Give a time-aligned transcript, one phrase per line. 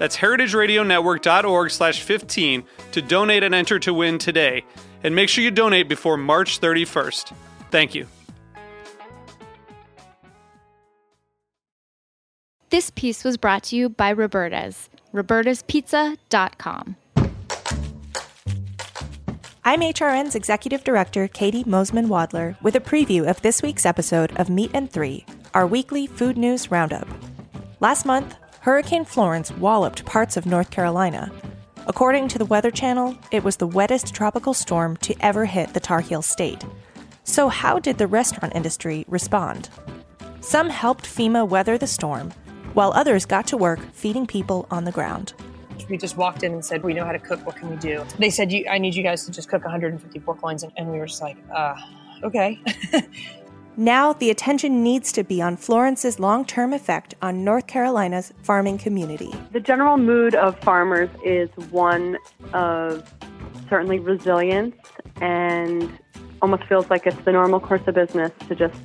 [0.00, 4.64] That's heritageradionetwork.org slash 15 to donate and enter to win today.
[5.04, 7.34] And make sure you donate before March 31st.
[7.70, 8.06] Thank you.
[12.70, 16.96] This piece was brought to you by Roberta's, robertaspizza.com.
[19.62, 24.48] I'm HRN's Executive Director, Caity Moseman Wadler, with a preview of this week's episode of
[24.48, 27.06] Meat and Three, our weekly food news roundup.
[27.80, 31.32] Last month, Hurricane Florence walloped parts of North Carolina.
[31.86, 35.80] According to the Weather Channel, it was the wettest tropical storm to ever hit the
[35.80, 36.62] Tar Heel state.
[37.24, 39.70] So, how did the restaurant industry respond?
[40.42, 42.32] Some helped FEMA weather the storm,
[42.74, 45.32] while others got to work feeding people on the ground.
[45.88, 47.44] We just walked in and said, "We know how to cook.
[47.46, 50.42] What can we do?" They said, "I need you guys to just cook 150 pork
[50.42, 51.76] loins," and we were just like, uh,
[52.22, 52.60] "Okay."
[53.76, 58.78] Now, the attention needs to be on Florence's long term effect on North Carolina's farming
[58.78, 59.32] community.
[59.52, 62.18] The general mood of farmers is one
[62.52, 63.12] of
[63.68, 64.76] certainly resilience
[65.20, 65.98] and
[66.42, 68.78] almost feels like it's the normal course of business to just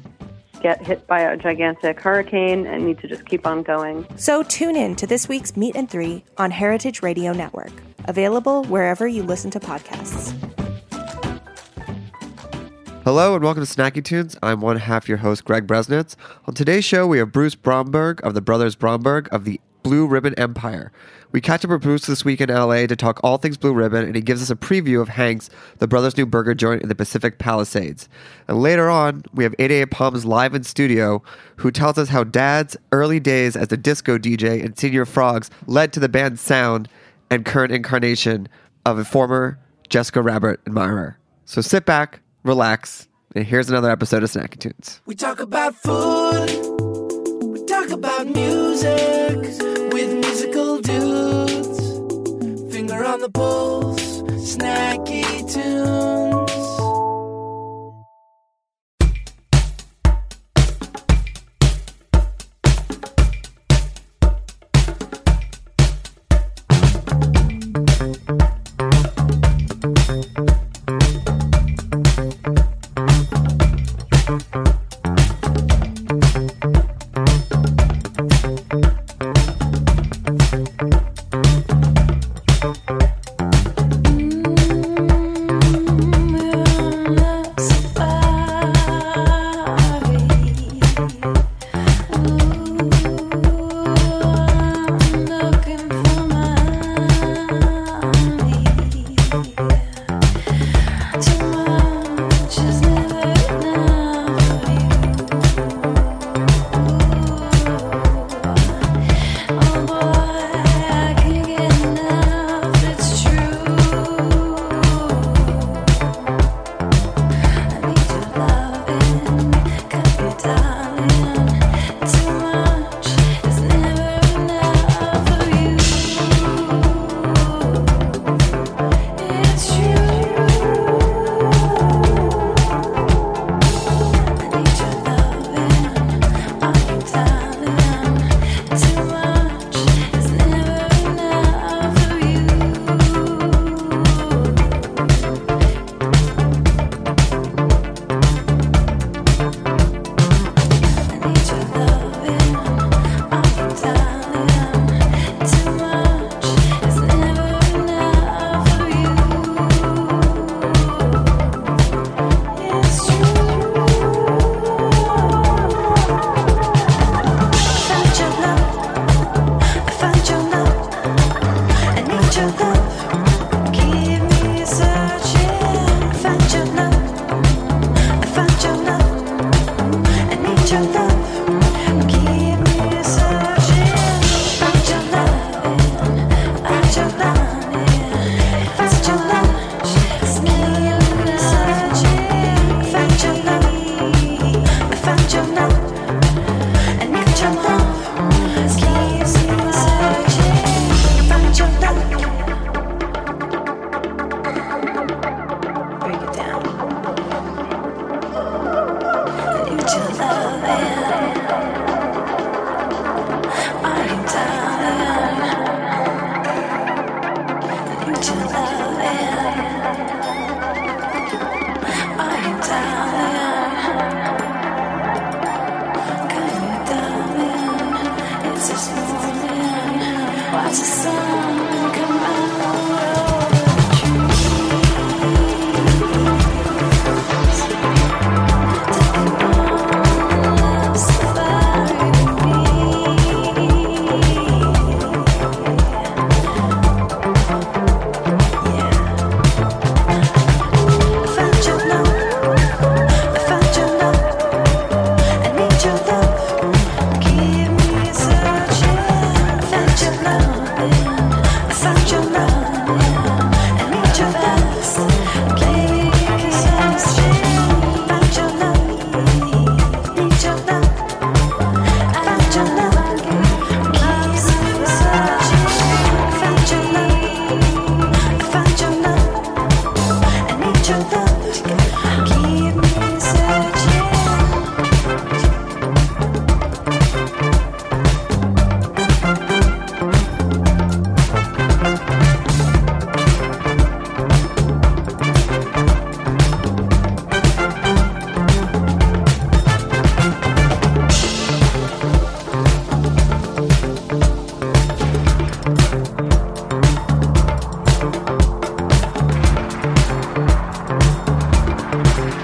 [0.62, 4.06] get hit by a gigantic hurricane and need to just keep on going.
[4.16, 7.72] So tune in to this week's Meat and Three on Heritage Radio Network,
[8.06, 10.34] available wherever you listen to podcasts.
[13.06, 14.36] Hello and welcome to Snacky Tunes.
[14.42, 16.16] I'm one half your host, Greg Bresnitz.
[16.48, 20.34] On today's show, we have Bruce Bromberg of the Brothers Bromberg of the Blue Ribbon
[20.40, 20.92] Empire.
[21.32, 24.06] We catch up with Bruce this week in LA to talk all things Blue Ribbon,
[24.06, 26.96] and he gives us a preview of Hank's, the brothers' new burger joint in the
[26.96, 28.10] Pacific Palisades.
[28.48, 31.22] And later on, we have 88 Palms live in studio,
[31.58, 35.94] who tells us how Dad's early days as a disco DJ and Señor Frogs led
[35.94, 36.90] to the band's sound
[37.30, 38.50] and current incarnation
[38.84, 41.20] of a former Jessica Rabbit admirer.
[41.46, 45.02] So sit back, relax, and here's another episode of Snacky Tunes.
[45.06, 46.50] We talk about food,
[47.44, 49.38] we talk about music
[49.92, 52.74] with musical dudes.
[52.74, 57.05] Finger on the pulse, snacky tunes.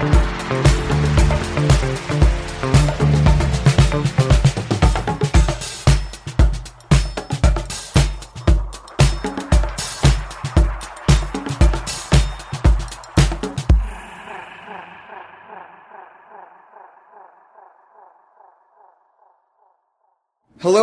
[0.01, 0.09] Hello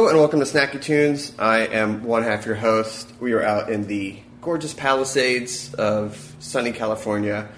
[0.06, 1.32] and welcome to Snacky Tunes.
[1.41, 3.12] I am one half your host.
[3.19, 7.49] We are out in the gorgeous Palisades of sunny California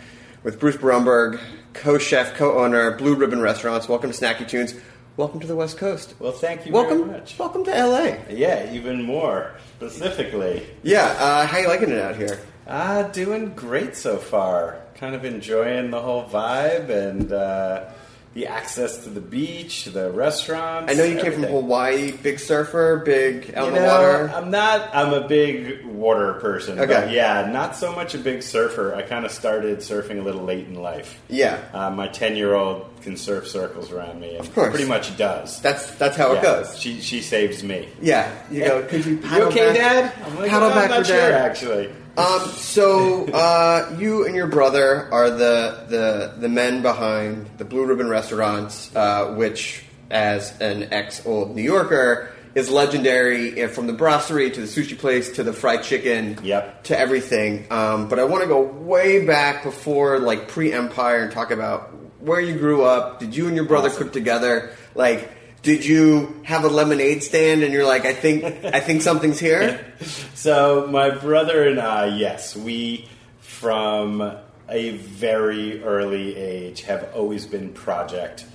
[0.43, 1.39] with Bruce Bromberg,
[1.75, 3.89] co-chef, co-owner, Blue Ribbon Restaurants.
[3.89, 4.75] Welcome to Snacky Tunes.
[5.17, 6.15] Welcome to the West Coast.
[6.19, 7.39] Well, thank you welcome, very much.
[7.39, 8.15] welcome to LA.
[8.31, 10.67] Yeah, even more specifically.
[10.83, 12.41] Yeah, uh, how you liking it out here?
[12.67, 14.81] Ah, doing great so far.
[14.95, 17.91] Kind of enjoying the whole vibe and uh,
[18.33, 20.93] the access to the beach, the restaurants.
[20.93, 21.43] I know you came from.
[21.45, 24.31] Hawaii, big surfer, big out in the water.
[24.35, 24.89] I'm not.
[24.95, 26.79] I'm a big water person.
[26.79, 26.87] Okay.
[26.93, 28.95] But yeah, not so much a big surfer.
[28.95, 31.21] I kind of started surfing a little late in life.
[31.29, 34.71] Yeah, Uh, my ten year old can surf circles around me, and Of course.
[34.71, 35.61] pretty much does.
[35.61, 36.79] that's that's how it goes.
[36.79, 37.89] She she saves me.
[38.01, 38.83] Yeah, you go.
[38.85, 40.15] Could you You okay, back?
[40.15, 40.25] Dad?
[40.27, 41.91] I'm like, Paddle "Oh, back I'm not for sure, Dad." actually.
[42.21, 47.85] Um, so uh, you and your brother are the, the the men behind the Blue
[47.87, 53.93] Ribbon Restaurants, uh, which, as an ex old New Yorker, is legendary eh, from the
[53.93, 56.85] brasserie to the sushi place to the fried chicken, Yep.
[56.85, 57.67] to everything.
[57.71, 61.91] Um, but I want to go way back before like pre Empire and talk about
[62.21, 63.19] where you grew up.
[63.21, 64.05] Did you and your brother Awesome.
[64.05, 64.73] cook together?
[64.95, 65.31] Like.
[65.63, 69.87] Did you have a lemonade stand and you're like, I think, I think something's here?
[70.35, 73.07] So my brother and I, yes, we
[73.41, 74.23] from
[74.71, 78.47] a very early age have always been project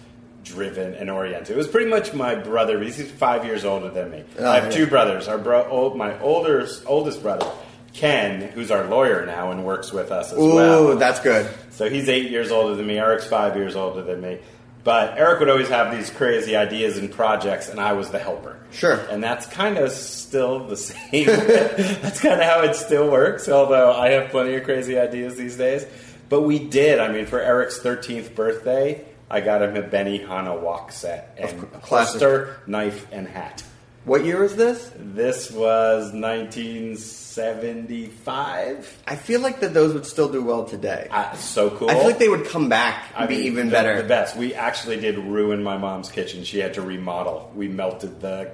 [0.44, 1.52] driven and oriented.
[1.52, 2.82] It was pretty much my brother.
[2.82, 4.24] He's five years older than me.
[4.40, 4.78] Oh, I have yeah.
[4.78, 5.28] two brothers.
[5.28, 7.52] Our bro, old, my older oldest brother,
[7.94, 10.98] Ken, who's our lawyer now and works with us as Ooh, well.
[10.98, 11.50] that's good.
[11.72, 12.98] So he's eight years older than me.
[12.98, 14.40] Eric's five years older than me.
[14.86, 18.58] But Eric would always have these crazy ideas and projects, and I was the helper.
[18.72, 19.00] Sure.
[19.10, 21.26] And that's kind of still the same.
[21.26, 25.58] that's kind of how it still works, although I have plenty of crazy ideas these
[25.58, 25.86] days.
[26.30, 27.00] But we did.
[27.00, 31.60] I mean, for Eric's 13th birthday, I got him a Benihana wok set and Of
[31.72, 32.22] course, classic.
[32.22, 33.64] holster, knife, and hat.
[34.06, 34.90] What year was this?
[34.98, 38.98] This was 1975.
[39.08, 41.08] I feel like that those would still do well today.
[41.10, 41.90] Uh, so cool.
[41.90, 44.02] I feel like they would come back and I be mean, even the- better.
[44.02, 44.36] The best.
[44.38, 46.44] We actually did ruin my mom's kitchen.
[46.44, 47.52] She had to remodel.
[47.56, 48.52] We melted the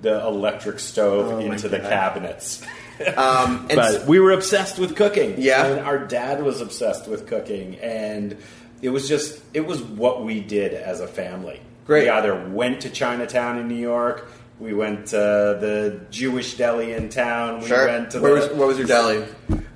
[0.00, 2.62] the electric stove Oh, into the cabinets.
[3.16, 5.34] Um, and but we were obsessed with cooking.
[5.38, 5.66] Yeah.
[5.66, 8.36] and our dad was obsessed with cooking, and
[8.80, 11.60] it was just it was what we did as a family.
[11.84, 12.04] Great.
[12.04, 14.30] We either went to Chinatown in New York.
[14.62, 17.62] We went to the Jewish deli in town.
[17.62, 17.88] We sure.
[17.88, 19.26] went to Where the, was, what was your deli?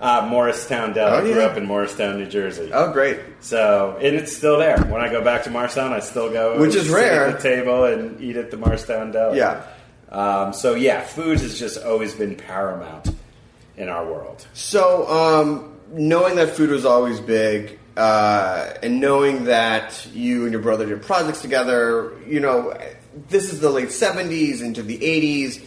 [0.00, 1.10] uh, Morristown Deli.
[1.10, 2.70] Oh, I grew up in Morristown, New Jersey.
[2.72, 3.18] Oh, great.
[3.40, 4.78] So, and it's still there.
[4.84, 7.26] When I go back to Morristown, I still go, Which is rare.
[7.26, 9.38] at the table and eat at the Morristown Deli.
[9.38, 9.64] Yeah.
[10.08, 13.12] Um, so yeah, food has just always been paramount
[13.76, 14.46] in our world.
[14.54, 20.62] So, um, knowing that food was always big, uh, and knowing that you and your
[20.62, 22.72] brother did projects together, you know,
[23.28, 25.60] this is the late 70s into the 80s.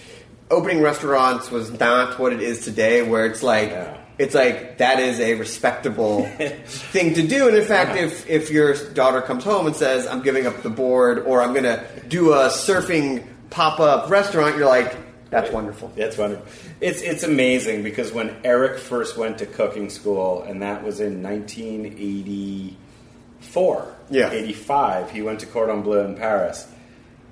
[0.51, 3.97] Opening restaurants was not what it is today, where it's like, Yeah.
[4.17, 6.25] it's like that is a respectable
[6.65, 7.47] thing to do.
[7.47, 10.69] And in fact, if, if your daughter comes home and says, I'm giving up the
[10.69, 14.95] board or I'm going to do a surfing pop up restaurant, you're like,
[15.29, 15.91] that's wonderful.
[15.95, 16.43] That's wonderful.
[16.81, 21.21] It's it's amazing because when Eric first went to cooking school, and that was in
[21.21, 24.31] 1984, Yeah.
[24.31, 26.67] 85, he went to Cordon Bleu in Paris.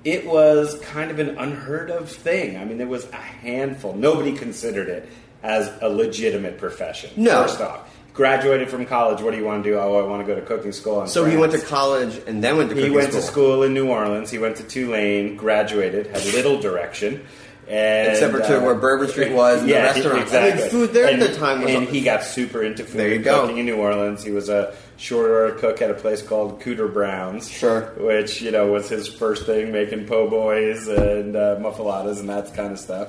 [0.04, 2.56] It was kind of an unheard of thing.
[2.56, 3.94] I mean, there was a handful.
[3.94, 5.08] Nobody considered it
[5.42, 7.10] as a legitimate profession.
[7.16, 7.42] No.
[7.42, 9.20] First off, graduated from college.
[9.22, 9.76] What do you want to do?
[9.78, 11.06] Oh, I want to go to cooking school.
[11.06, 13.20] So he went to college and then went to He went school.
[13.20, 14.30] to school in New Orleans.
[14.30, 17.24] He went to Tulane, graduated, had little direction.
[17.68, 20.32] And, Except for to where Bourbon Street was and the yeah, restaurants.
[20.32, 20.70] I mean, Exactly.
[20.70, 22.98] food there at the time was- and he got super into food.
[22.98, 23.42] There you go.
[23.42, 26.90] Cooking in New Orleans, he was a short order cook at a place called Cooter
[26.90, 27.50] Brown's.
[27.50, 27.92] Sure.
[27.98, 32.54] which you know was his first thing, making po' boys and uh, muffulettas and that
[32.54, 33.08] kind of stuff.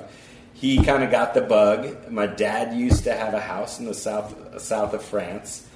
[0.52, 2.10] He kind of got the bug.
[2.10, 5.66] My dad used to have a house in the south south of France,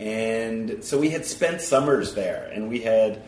[0.00, 3.22] and so we had spent summers there, and we had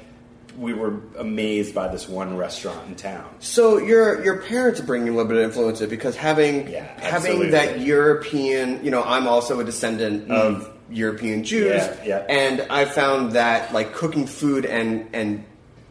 [0.58, 3.28] we were amazed by this one restaurant in town.
[3.40, 6.84] So your your parents are bringing a little bit of influence in because having Yeah,
[7.00, 12.04] having that European, you know, I'm also a descendant of European Jews, Mm.
[12.04, 12.26] Yeah, yeah.
[12.28, 15.44] and I found that like cooking food and and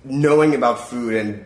[0.03, 1.45] knowing about food and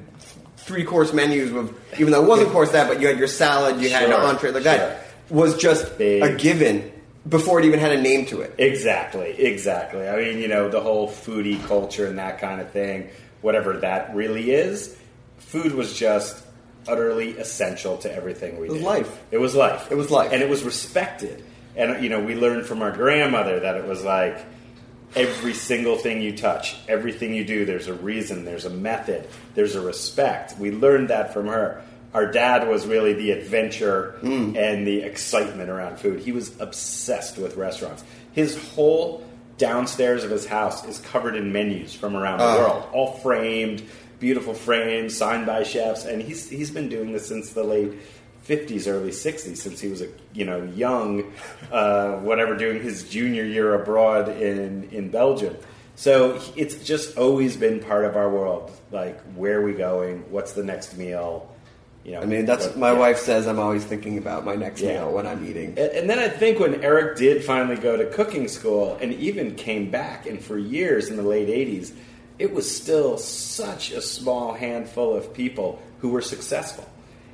[0.58, 3.82] three course menus with even though it wasn't course that, but you had your salad,
[3.82, 4.74] you had an entree like sure.
[4.74, 6.24] that was just Big.
[6.24, 6.92] a given
[7.28, 8.56] before it even had a name to it.
[8.58, 10.08] Exactly, exactly.
[10.08, 13.10] I mean, you know, the whole foodie culture and that kind of thing,
[13.42, 14.98] whatever that really is,
[15.40, 16.44] food was just
[16.88, 18.86] utterly essential to everything we It was did.
[18.86, 19.24] life.
[19.32, 19.92] It was life.
[19.92, 20.32] It was life.
[20.32, 21.44] And it was respected.
[21.76, 24.40] And, you know, we learned from our grandmother that it was like
[25.16, 29.76] every single thing you touch, everything you do, there's a reason, there's a method, there's
[29.76, 30.58] a respect.
[30.58, 31.84] We learned that from her.
[32.14, 36.20] Our dad was really the adventure and the excitement around food.
[36.22, 38.04] He was obsessed with restaurants.
[38.32, 39.24] His whole
[39.58, 42.58] downstairs of his house is covered in menus from around the Oh.
[42.60, 43.84] world, all framed,
[44.20, 47.94] beautiful frames, signed by chefs, and he's he's been doing this since the late
[48.48, 51.24] 50s, early 60s, since he was a you know young,
[51.72, 55.56] uh, whatever, doing his junior year abroad in in Belgium.
[55.96, 58.72] So it's just always been part of our world.
[58.92, 60.24] Like, where are we going?
[60.30, 61.52] What's the next meal?
[62.08, 63.00] You know, I mean, that's what- my yeah.
[63.00, 63.48] wife says.
[63.48, 64.94] I'm always thinking about my next Yeah.
[65.02, 65.74] meal when I'm eating.
[65.78, 69.56] And and then I think when Eric did finally go to cooking school and even
[69.56, 71.92] came back, and for years in the late 80s,
[72.40, 76.86] it was still such a small handful of people who were successful.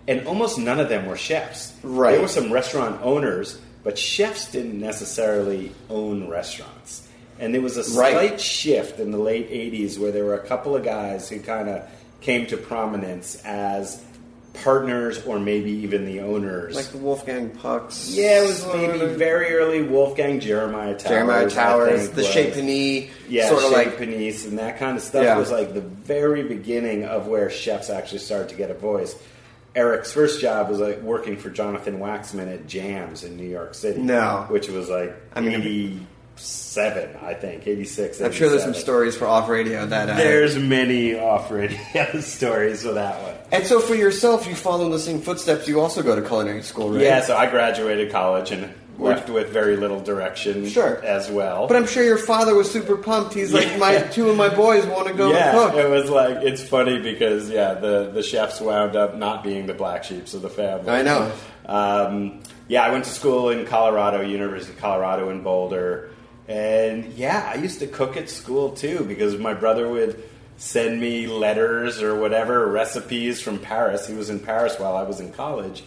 [0.07, 1.73] And almost none of them were chefs.
[1.83, 2.13] Right.
[2.13, 7.03] There were some restaurant owners, but chefs didn't necessarily own restaurants.
[7.39, 8.13] And there was a Right.
[8.13, 11.69] slight shift in the late 80s where there were a couple of guys who kind
[11.69, 11.81] of
[12.21, 13.99] came to prominence as
[14.53, 16.75] partners or maybe even the owners.
[16.75, 18.09] Like the Wolfgang Pucks.
[18.09, 21.03] Yeah, it was maybe very early Wolfgang Jeremiah Towers.
[21.09, 24.95] Jeremiah I Towers, the was- Chez Panisse, yeah, sort of like Panisse and that kind
[24.95, 25.37] of stuff Yeah.
[25.37, 29.15] was like the very beginning of where chefs actually started to get a voice.
[29.75, 34.01] Eric's first job was like working for Jonathan Waxman at Jams in New York City.
[34.01, 34.45] No.
[34.49, 36.05] which was like I mean,
[36.37, 38.21] eighty-seven, I think, eighty-six.
[38.21, 40.09] I'm sure there's some stories for off radio that.
[40.09, 41.77] Uh, There's many off-radio
[42.21, 43.35] stories for that one.
[43.51, 45.67] and so for yourself, you follow in the same footsteps.
[45.67, 47.01] You also go to culinary school, right?
[47.01, 51.03] Yeah, so I graduated college and left with very little direction Sure.
[51.03, 51.67] as well.
[51.67, 53.33] But I'm sure your father was super pumped.
[53.33, 55.73] He's like, my two of my boys want to go yeah, cook.
[55.75, 59.73] it was like it's funny because yeah, the the chefs wound up not being the
[59.73, 60.89] black sheeps of the family.
[60.89, 61.31] I know.
[61.65, 66.09] Um, yeah, I went to school in Colorado, University of Colorado in Boulder,
[66.47, 70.21] and yeah, I used to cook at school too because my brother would
[70.57, 74.07] send me letters or whatever recipes from Paris.
[74.07, 75.83] He was in Paris while I was in college.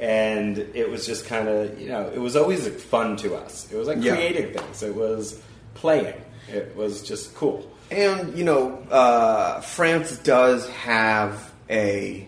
[0.00, 3.66] And it was just kind of, you know, it was always fun to us.
[3.72, 4.14] It was like Yeah.
[4.14, 4.82] creating things.
[4.82, 5.40] It was
[5.74, 6.20] playing.
[6.52, 7.66] It was just cool.
[7.90, 12.26] And you know, uh, France does have a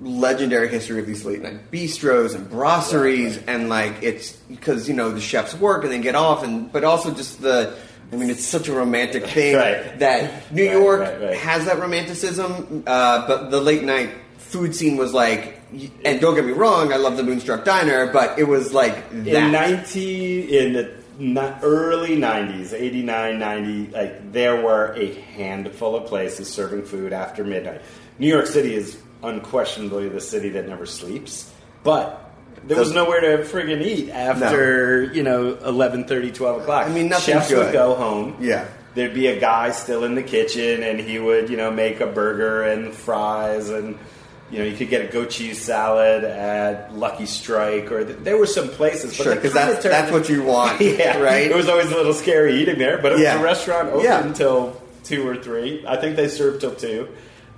[0.00, 3.48] legendary history of these late night bistros and brasseries, Right, right.
[3.48, 6.84] and like it's because you know the chefs work and they get off, and but
[6.84, 7.76] also just the.
[8.12, 9.98] I mean, it's such a romantic thing Right.
[10.00, 11.00] that New York
[11.32, 15.58] has that romanticism, uh, but the late night food scene was like.
[16.04, 19.26] And don't get me wrong, I love the Moonstruck Diner, but it was like that.
[19.46, 26.48] in 90 in the early 90s 89 90 like there were a handful of places
[26.52, 27.80] serving food after midnight
[28.18, 31.50] new york city is unquestionably the city that never sleeps
[31.84, 32.30] but
[32.64, 37.24] there was nowhere to friggin' eat after you know 11 12 o'clock I mean, nothing's
[37.42, 37.66] chefs good.
[37.66, 38.66] would go home Yeah.
[38.94, 42.06] there'd be a guy still in the kitchen and he would you know make a
[42.06, 43.98] burger and fries and
[44.50, 48.36] you know you could get a goat cheese salad at Lucky Strike or th- there
[48.36, 51.50] were some places but Sure, they 'cause kinda that's- that's what you want, yeah right?
[51.50, 53.34] it was always a little scary eating there but it Yeah.
[53.34, 54.24] was a restaurant open Yeah.
[54.24, 57.08] until two or three I think they served till two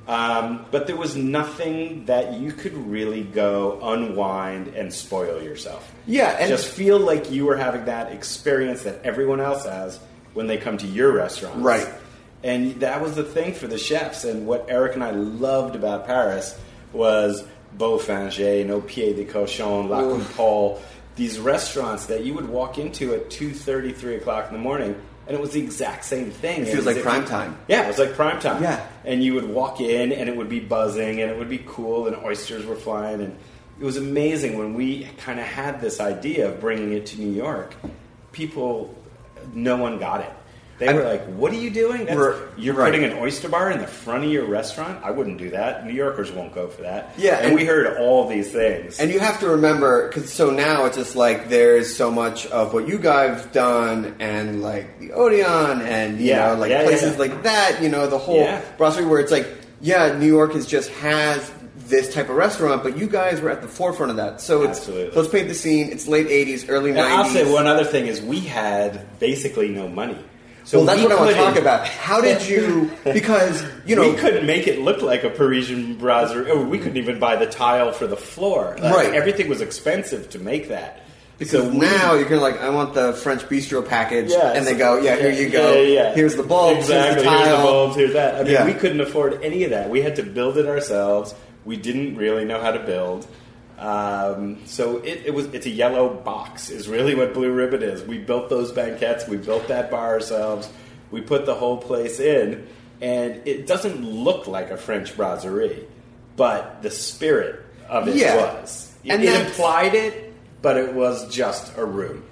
[0.07, 6.37] um, but there was nothing that you could really go unwind and spoil yourself Yeah,
[6.39, 9.99] and- just feel like you were having that experience that everyone else has
[10.35, 11.89] when they come to your restaurant Right.
[12.43, 14.25] and that was the thing for the chefs.
[14.25, 16.59] And what Eric and I loved about Paris
[16.93, 17.43] was
[17.79, 20.81] Bofinger, No Pied de Cochon, La Coupole,
[21.17, 24.95] these restaurants that you would walk into at 2.30, 3 o'clock in the morning,
[25.27, 26.63] and it was the exact same thing.
[26.63, 27.57] It feels like prime time.
[27.69, 28.63] Yeah, it was like prime time.
[28.63, 28.87] Yeah.
[29.05, 32.07] And you would walk in, and it would be buzzing, and it would be cool,
[32.07, 33.37] and oysters were flying, and
[33.81, 37.33] it was amazing when we kind of had this idea of bringing it to New
[37.33, 37.75] York.
[38.33, 38.95] People,
[39.53, 40.33] no one got it.
[40.79, 42.07] They were like, "What are you doing?
[42.07, 42.35] Right.
[42.57, 42.87] you're Right.
[42.93, 44.99] putting an oyster bar in the front of your restaurant?
[45.05, 45.87] I wouldn't do that.
[45.87, 48.99] New Yorkers won't go for that." Yeah, and, and- we heard all these things.
[48.99, 52.75] And you have to remember, because so now it's just like there's so much of
[52.75, 56.81] what you guys have done, and like the Odeon, and you Yeah, know, like yeah,
[56.81, 57.19] yeah, places yeah.
[57.21, 57.81] like that.
[57.81, 58.61] You know, the whole Yeah.
[58.77, 59.47] brasserie where it's like,
[59.81, 61.51] yeah, New York is just has
[61.87, 64.41] this type of restaurant, but you guys were at the forefront of that.
[64.41, 65.15] So it's Absolutely.
[65.15, 65.91] let's paint the scene.
[65.93, 67.11] It's late '80s, early And '90s.
[67.17, 70.19] I'll say one other thing is we had basically no money.
[70.65, 71.87] So well, that's what I want to talk about.
[71.87, 72.91] How did you?
[73.05, 76.51] Because you know, we couldn't make it look like a Parisian brasserie.
[76.51, 78.77] Or we couldn't even buy the tile for the floor.
[78.81, 79.15] Like, Right.
[79.15, 81.01] Everything was expensive to make that.
[81.37, 84.65] Because so we- now you're gonna like, I want the French bistro package, Yeah, and
[84.67, 85.75] they go, yeah, here you go.
[85.75, 86.15] Yeah, yeah.
[86.15, 87.25] Here's the bulbs, Exactly.
[87.25, 87.63] here's the tile.
[87.63, 87.97] bulbs.
[87.97, 88.37] Here's that.
[88.37, 89.91] I mean, we couldn't afford any of that.
[89.91, 91.35] We had to build it ourselves.
[91.65, 93.27] We didn't really know how to build.
[93.79, 98.03] Um, so it, it was it's a yellow box is really what Blue Ribbon is.
[98.03, 99.27] We built those banquettes.
[99.27, 100.69] We built that bar ourselves.
[101.11, 102.67] We put the whole place in,
[103.01, 105.87] and it doesn't look like a French brasserie,
[106.37, 108.37] but the spirit of it Yeah.
[108.37, 108.93] was.
[109.05, 110.33] It, And it implied it,
[110.63, 112.25] but it was just a room.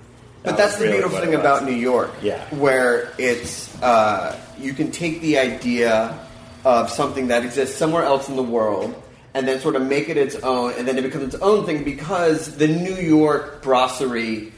[0.44, 2.40] But that's the really beautiful thing about New York, Yeah.
[2.50, 6.18] where it's uh, you can take the idea
[6.64, 8.94] of something that exists somewhere else in the world
[9.34, 11.84] and then sort of make it its own, and then it becomes its own thing
[11.84, 14.52] because the New York brasserie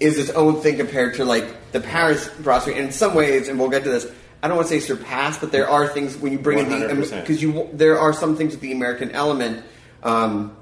[0.00, 2.74] is its own thing compared to like the Paris brasserie.
[2.74, 4.06] And in some ways, and we'll get to this.
[4.42, 7.16] I don't want to say surpass, but there are things when you bring in the
[7.20, 9.64] because you there are some things with the American element.
[10.02, 10.56] Um,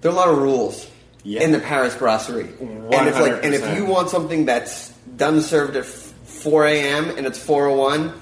[0.00, 0.88] there are a lot of rules
[1.22, 1.42] Yeah.
[1.42, 5.76] in the Paris brasserie, and it's like, and if you want something that's done served
[5.76, 7.10] at four a.m.
[7.18, 8.14] and it's four o one,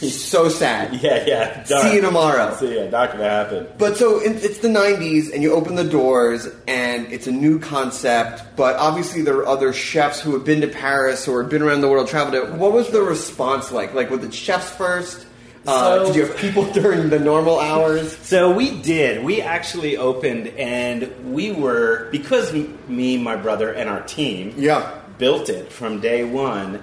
[0.00, 0.94] so sad.
[1.02, 1.64] Yeah, yeah.
[1.64, 1.82] done.
[1.82, 2.54] See you tomorrow.
[2.56, 2.88] See ya.
[2.88, 3.66] Not gonna happen.
[3.78, 7.58] But so it- it's the 90s, and you open the doors, and it's a new
[7.58, 8.42] concept.
[8.56, 11.80] But obviously, there are other chefs who have been to Paris or have been around
[11.80, 12.52] the world, traveled it.
[12.52, 13.94] What was the response like?
[13.94, 15.26] Like, with the chefs first?
[15.66, 18.16] Uh, So- did you have people during the normal hours?
[18.18, 19.24] So we did.
[19.24, 22.52] We actually opened, and we were because
[22.86, 24.90] me, my brother, and our team Yeah.
[25.18, 26.82] built it from day one.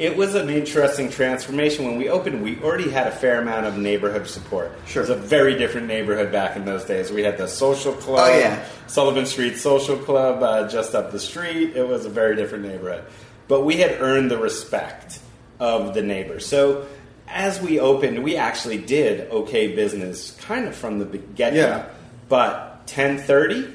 [0.00, 1.84] It was an interesting transformation.
[1.84, 4.72] When we opened, we already had a fair amount of neighborhood support.
[4.86, 5.02] Sure.
[5.02, 7.12] It was a very different neighborhood back in those days.
[7.12, 8.64] We had the social club, Oh, yeah.
[8.86, 11.76] Sullivan Street Social Club, uh, just up the street.
[11.76, 13.04] It was a very different neighborhood.
[13.46, 15.20] But we had earned the respect
[15.58, 16.46] of the neighbors.
[16.46, 16.86] So
[17.28, 21.58] as we opened, we actually did okay business kind of from the get go.
[21.60, 21.84] Yeah.
[22.30, 23.70] But 10:30,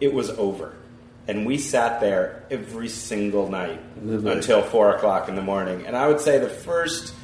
[0.00, 0.74] it was over,
[1.26, 5.86] and we sat there every single night until four o'clock in the morning.
[5.86, 7.14] And I would say the first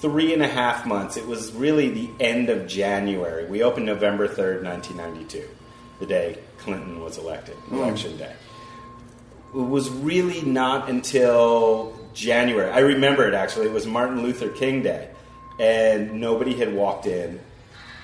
[0.00, 3.46] three and a half months, it was really the end of January.
[3.46, 5.48] We opened November 3rd, 1992,
[6.00, 7.76] the day Clinton was elected, hmm.
[7.76, 8.34] election day.
[9.54, 12.70] It was really not until January.
[12.70, 13.66] I remember it actually.
[13.66, 15.08] It was Martin Luther King Day,
[15.58, 17.40] and nobody had walked in.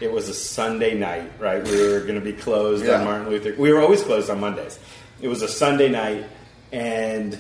[0.01, 1.63] It was a Sunday night, right?
[1.63, 2.99] We were going to be closed Yeah.
[2.99, 3.55] on Martin Luther.
[3.59, 4.79] We were always closed on Mondays.
[5.25, 6.27] It was a Sunday night,
[6.71, 7.39] and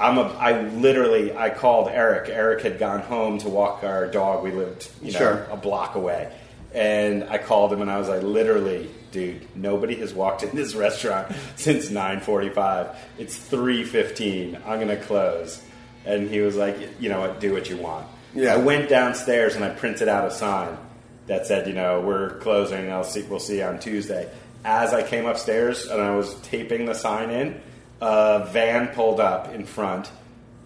[0.00, 0.22] I'm a.
[0.22, 2.30] I literally I called Eric.
[2.30, 4.42] Eric had gone home to walk our dog.
[4.42, 5.46] We lived, you know, Sure.
[5.50, 6.32] a block away.
[6.72, 10.74] And I called him and I was like, literally, dude, nobody has walked in this
[10.86, 12.96] restaurant since 9:45.
[13.18, 14.56] It's 3:15.
[14.66, 15.62] I'm gonna close.
[16.06, 18.06] And he was like, you know what, do what you want.
[18.34, 18.54] Yeah.
[18.54, 20.78] I went downstairs and I printed out a sign
[21.26, 22.90] that said, you know, we're closing.
[22.90, 23.20] I'll see.
[23.20, 24.30] We'll see you on Tuesday.
[24.64, 27.60] As I came upstairs and I was taping the sign in,
[28.00, 30.10] a van pulled up in front.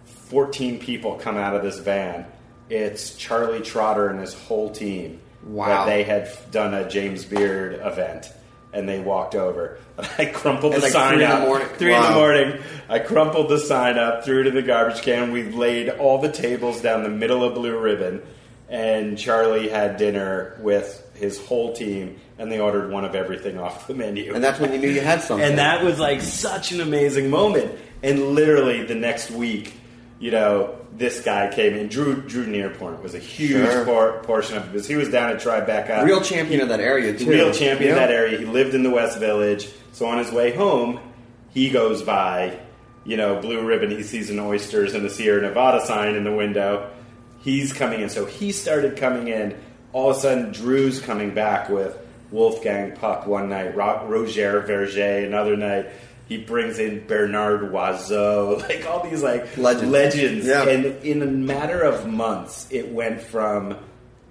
[0.05, 2.25] 14 people come out of this van.
[2.69, 5.21] It's Charlie Trotter and his whole team.
[5.43, 5.85] Wow.
[5.85, 8.31] They had done a James Beard event.
[8.73, 9.79] And they walked over.
[10.17, 11.47] I crumpled the like sign three in the up.
[11.47, 11.67] morning?
[11.77, 12.61] Three in the morning.
[12.89, 15.31] I crumpled the sign up, threw it in the garbage can.
[15.31, 18.21] We laid all the tables down the middle of Blue Ribbon.
[18.69, 22.19] And Charlie had dinner with his whole team.
[22.39, 24.33] And they ordered one of everything off the menu.
[24.35, 25.45] And that's when you knew you had something.
[25.47, 27.71] And that was like such an amazing moment.
[28.03, 29.73] And literally the next week,
[30.19, 31.87] you know, this guy came in.
[31.87, 33.85] Drew Drew Nieporent was a huge Sure.
[33.85, 36.03] por- portion of it because he was down at Tribeca.
[36.03, 37.29] real champion of that area too.
[37.29, 38.37] Real champion of that area.
[38.37, 39.67] He lived in the West Village.
[39.93, 40.99] So on his way home,
[41.53, 42.57] he goes by,
[43.03, 43.89] you know, Blue Ribbon.
[43.91, 46.89] He sees an oysters and a Sierra Nevada sign in the window.
[47.39, 48.09] He's coming in.
[48.09, 49.55] So he started coming in.
[49.97, 51.97] All of a sudden, Drew's coming back with
[52.29, 55.87] Wolfgang Puck one night, Ro- Roger Vergé another night.
[56.27, 59.91] He brings in Bernard Loiseau, like all these like Legends.
[59.91, 60.45] legends.
[60.45, 60.63] Yeah.
[60.69, 63.75] And in a matter of months, it went from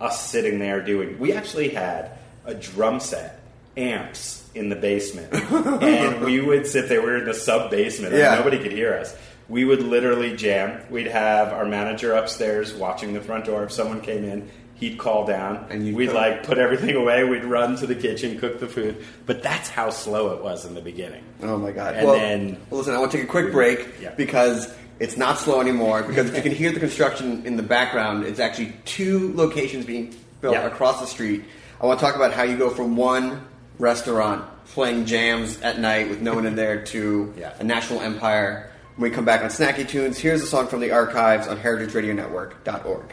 [0.01, 1.19] us sitting there doing.
[1.19, 2.13] We actually had
[2.45, 3.41] a drum set,
[3.77, 5.35] amps in the basement,
[5.83, 7.01] and we would sit there.
[7.01, 8.37] We were in the sub basement, and Yeah.
[8.37, 9.17] nobody could hear us.
[9.49, 10.81] we would literally jam.
[10.91, 13.65] We'd have our manager upstairs watching the front door.
[13.65, 16.15] If someone came in, he'd call down, And we'd cook.
[16.15, 17.25] like put everything away.
[17.25, 19.05] We'd run to the kitchen, cook the food.
[19.27, 21.25] But that's how slow it was in the beginning.
[21.43, 21.95] Oh my god!
[21.97, 24.11] And well, then- well, listen, I want to take a quick break Yeah.
[24.17, 26.03] because it's not slow anymore.
[26.03, 30.15] Because if you can hear the construction in the background, it's actually two locations being
[30.41, 30.67] built Yeah.
[30.67, 31.45] across the street.
[31.81, 33.43] I want to talk about how you go from one
[33.79, 37.53] restaurant playing jams at night with no one in there to Yeah.
[37.61, 38.71] a national empire.
[38.97, 43.13] When we come back on Snacky Tunes, here's a song from the archives on heritageradionetwork.org.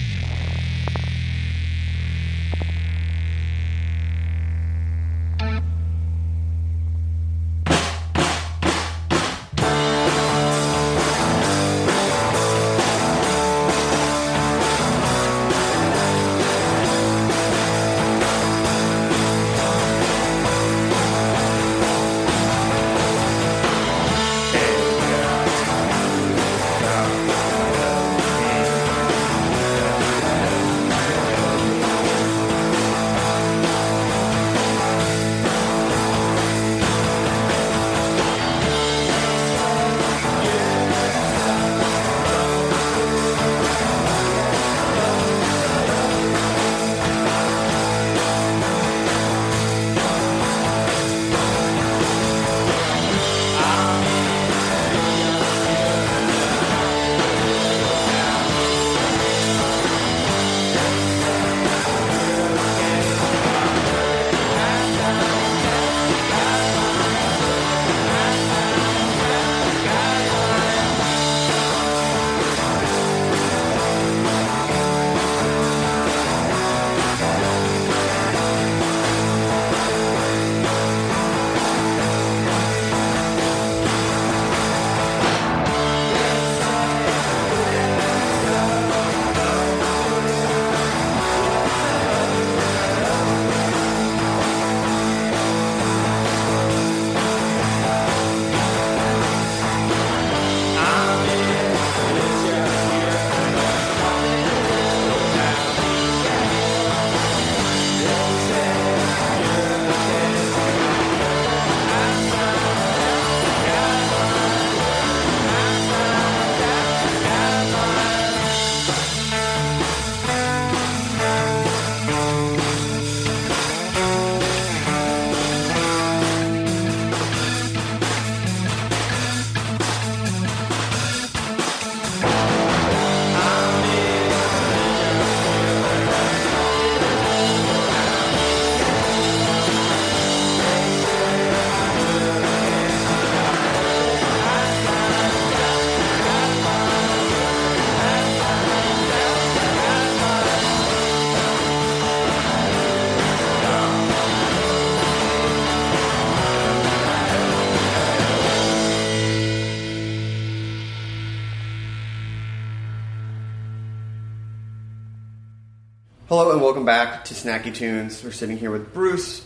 [166.81, 168.23] welcome back to Snacky Tunes.
[168.23, 169.45] We're sitting here with Bruce,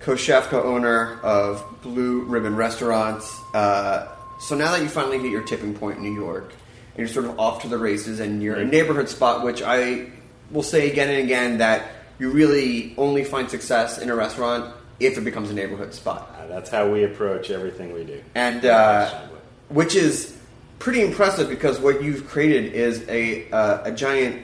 [0.00, 3.32] co-chef, co-owner of Blue Ribbon Restaurants.
[3.54, 4.08] Uh,
[4.40, 7.26] so now that you finally hit your tipping point in New York, and you're sort
[7.26, 10.06] of off to the races, and you're a neighborhood spot, which I
[10.50, 15.16] will say again and again that you really only find success in a restaurant if
[15.16, 18.20] it becomes a neighborhood spot, Uh, that's how we approach everything we do.
[18.34, 19.14] and uh,
[19.68, 20.36] which is
[20.80, 24.42] pretty impressive because what you've created is a uh, a giant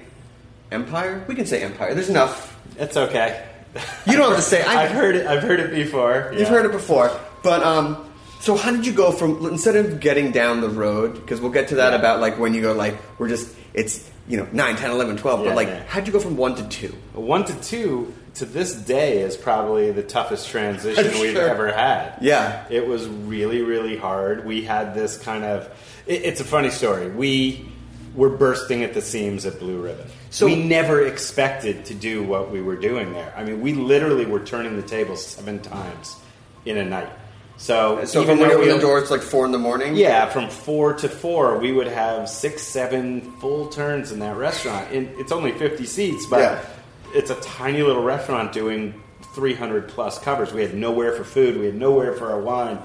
[0.70, 1.24] empire.
[1.28, 1.94] We can say empire.
[1.94, 2.59] There's enough.
[2.78, 3.46] it's okay.
[4.06, 4.62] You don't have to say.
[4.66, 5.26] I- I've heard it.
[5.26, 6.33] I've heard it before.
[6.37, 7.11] You've heard it before,
[7.42, 11.14] but um, so how did you go from instead of getting down the road?
[11.14, 11.98] Because we'll get to that Yeah.
[11.98, 15.40] about like when you go like we're just it's you know 9, 10, 11, 12,
[15.40, 15.83] Yeah, but like yeah.
[15.87, 16.94] how'd you go from one to two?
[17.14, 22.14] One to two to this day is probably the toughest transition I'm we've ever had.
[22.20, 22.64] Yeah.
[22.70, 24.44] It was really, really hard.
[24.44, 25.66] We had this kind of.
[26.06, 27.09] It, it's a funny story.
[27.11, 27.68] We
[28.14, 30.06] were bursting at the seams at Blue Ribbon.
[30.31, 33.33] So- we never expected to do what we were doing there.
[33.37, 36.16] I mean, we literally were turning the table seven times
[36.64, 37.11] in a night.
[37.57, 39.95] So, So even when you open we the door, it's like four in the morning.
[39.95, 44.87] yeah, from four to four, we would have six, seven full turns in that restaurant.
[44.93, 46.59] And it's only 50 seats, but Yeah.
[47.14, 48.95] it's a tiny little restaurant doing
[49.35, 50.53] 300 plus covers.
[50.55, 52.79] We had nowhere for food, we had nowhere for our wine.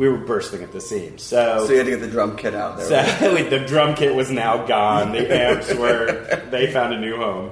[0.00, 1.22] We were bursting at the seams.
[1.22, 3.06] So, So you had to get the drum kit out there.
[3.18, 5.12] so the drum kit was now gone.
[5.12, 7.50] The amps were, they found a new home.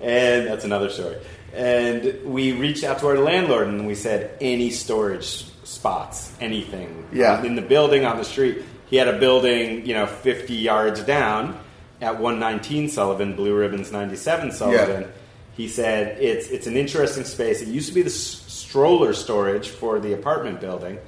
[0.00, 1.16] And that's another story.
[1.52, 7.08] And we reached out to our landlord and we said, any storage spots, anything.
[7.12, 7.42] Yeah.
[7.42, 8.62] In the building, on the street.
[8.86, 11.58] He had a building, you know, 50 yards down
[12.00, 15.02] at 119 Sullivan, Blue Ribbons 97 Sullivan.
[15.02, 15.08] Yeah.
[15.56, 17.60] He said, it's, it's an interesting space.
[17.60, 18.14] It used to be the s-
[18.46, 20.98] stroller storage for the apartment building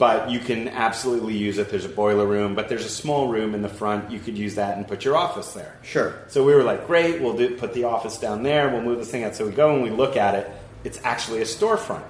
[0.00, 1.68] but you can absolutely use it.
[1.68, 4.10] There's a boiler room, but there's a small room in the front.
[4.10, 5.76] You could use that and put your office there.
[5.82, 6.14] Sure.
[6.28, 8.70] So we were like, great, we'll do, put the office down there.
[8.70, 9.36] We'll move this thing out.
[9.36, 10.50] So we go and we look at it.
[10.84, 12.02] It's actually a storefront.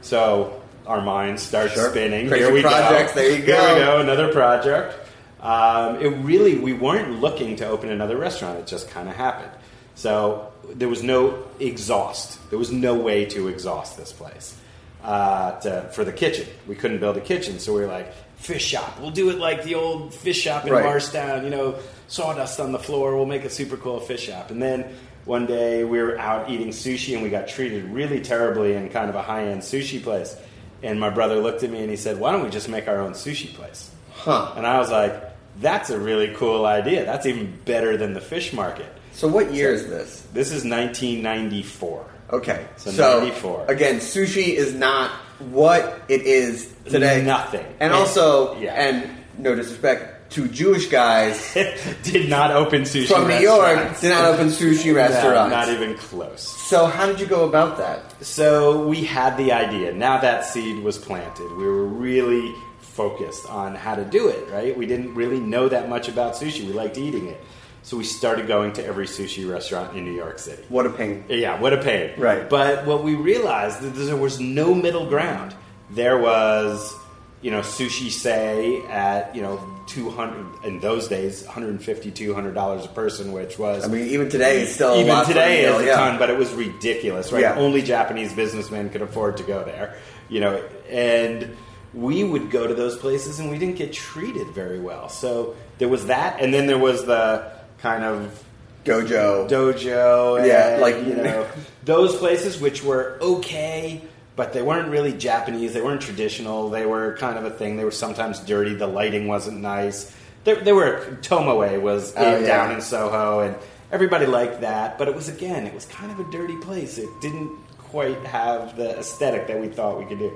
[0.00, 1.90] So our minds start Sure.
[1.90, 2.26] spinning.
[2.28, 3.20] Crazy Here we projects, go.
[3.20, 3.74] there you Here go.
[3.74, 4.00] we go.
[4.00, 4.96] Another project.
[5.42, 8.58] Um, it really, we weren't looking to open another restaurant.
[8.60, 9.52] It just kind of happened.
[9.94, 12.38] So there was no exhaust.
[12.48, 14.56] There was no way to exhaust this place
[15.04, 16.46] uh, to, for the kitchen.
[16.66, 18.98] We couldn't build a kitchen, so we were like, fish shop.
[19.00, 20.82] We'll do it like the old fish shop in Right.
[20.84, 21.44] Morristown.
[21.44, 21.76] You know,
[22.08, 23.14] sawdust on the floor.
[23.16, 24.50] We'll make a super cool fish shop.
[24.50, 28.74] And then one day we were out eating sushi, and we got treated really terribly
[28.74, 30.36] in kind of a high end sushi place.
[30.82, 32.98] And my brother looked at me and he said, "Why don't we just make our
[32.98, 34.52] own sushi place?" Huh.
[34.56, 35.14] And I was like,
[35.60, 37.04] "That's a really cool idea.
[37.06, 40.26] That's even better than the fish market." So what year is this?
[40.32, 42.04] This is 1994.
[42.32, 42.66] Okay.
[42.76, 43.66] So So, 94.
[43.68, 45.10] again, sushi is not
[45.50, 47.22] what it is today.
[47.24, 47.64] Nothing.
[47.80, 48.74] And And- also, yeah.
[48.74, 49.08] and
[49.38, 51.54] no disrespect to Jewish guys
[52.02, 55.50] did not open sushi from New York, did not open sushi No, restaurants.
[55.50, 56.42] not even close.
[56.42, 58.00] So how did you go about that?
[58.24, 59.92] So we had the idea.
[59.92, 64.76] Now that seed was planted, we were really focused on how to do it, right?
[64.76, 66.64] We didn't really know that much about sushi.
[66.66, 67.40] We liked eating it.
[67.84, 70.64] So we started going to every sushi restaurant in New York City.
[70.70, 71.22] What a pain.
[71.28, 72.18] Yeah, what a pain.
[72.18, 72.48] Right.
[72.48, 75.54] But what we realized that there was no middle ground.
[75.90, 76.94] There was,
[77.42, 83.58] you know, Sushisay at, you know, 200 in those days, 150 200 a person, which
[83.58, 85.96] was I mean, even today it's still a even lot today is a yeah.
[85.96, 87.42] ton, but it was ridiculous, right?
[87.42, 87.56] Yeah.
[87.56, 89.98] Only Japanese businessmen could afford to go there,
[90.30, 91.54] you know, and
[91.92, 95.10] we would go to those places and we didn't get treated very well.
[95.10, 97.52] So there was that, and then there was the
[97.84, 98.42] kind of
[98.86, 101.46] dojo, dojo, and, Yeah, like- you know,
[101.84, 104.00] those places which were okay,
[104.36, 105.74] but they weren't really Japanese.
[105.74, 106.70] They weren't traditional.
[106.70, 107.76] They were kind of a thing.
[107.76, 108.74] They were sometimes dirty.
[108.74, 110.10] The lighting wasn't nice.
[110.44, 112.46] There, they were Tomoe was Oh, in, yeah.
[112.48, 113.54] down in Soho, and
[113.92, 114.98] everybody liked that.
[114.98, 116.96] But it was again, it was kind of a dirty place.
[116.98, 120.32] It didn't quite have the aesthetic that we thought we could do.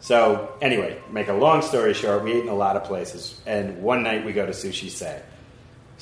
[0.00, 3.82] So anyway, make a long story short, we ate in a lot of places, and
[3.82, 5.20] one night we go to Sushisay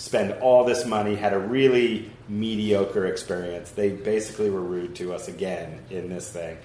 [0.01, 3.71] spend all this money, had a really mediocre experience.
[3.73, 6.57] They basically were rude to us again in this thing.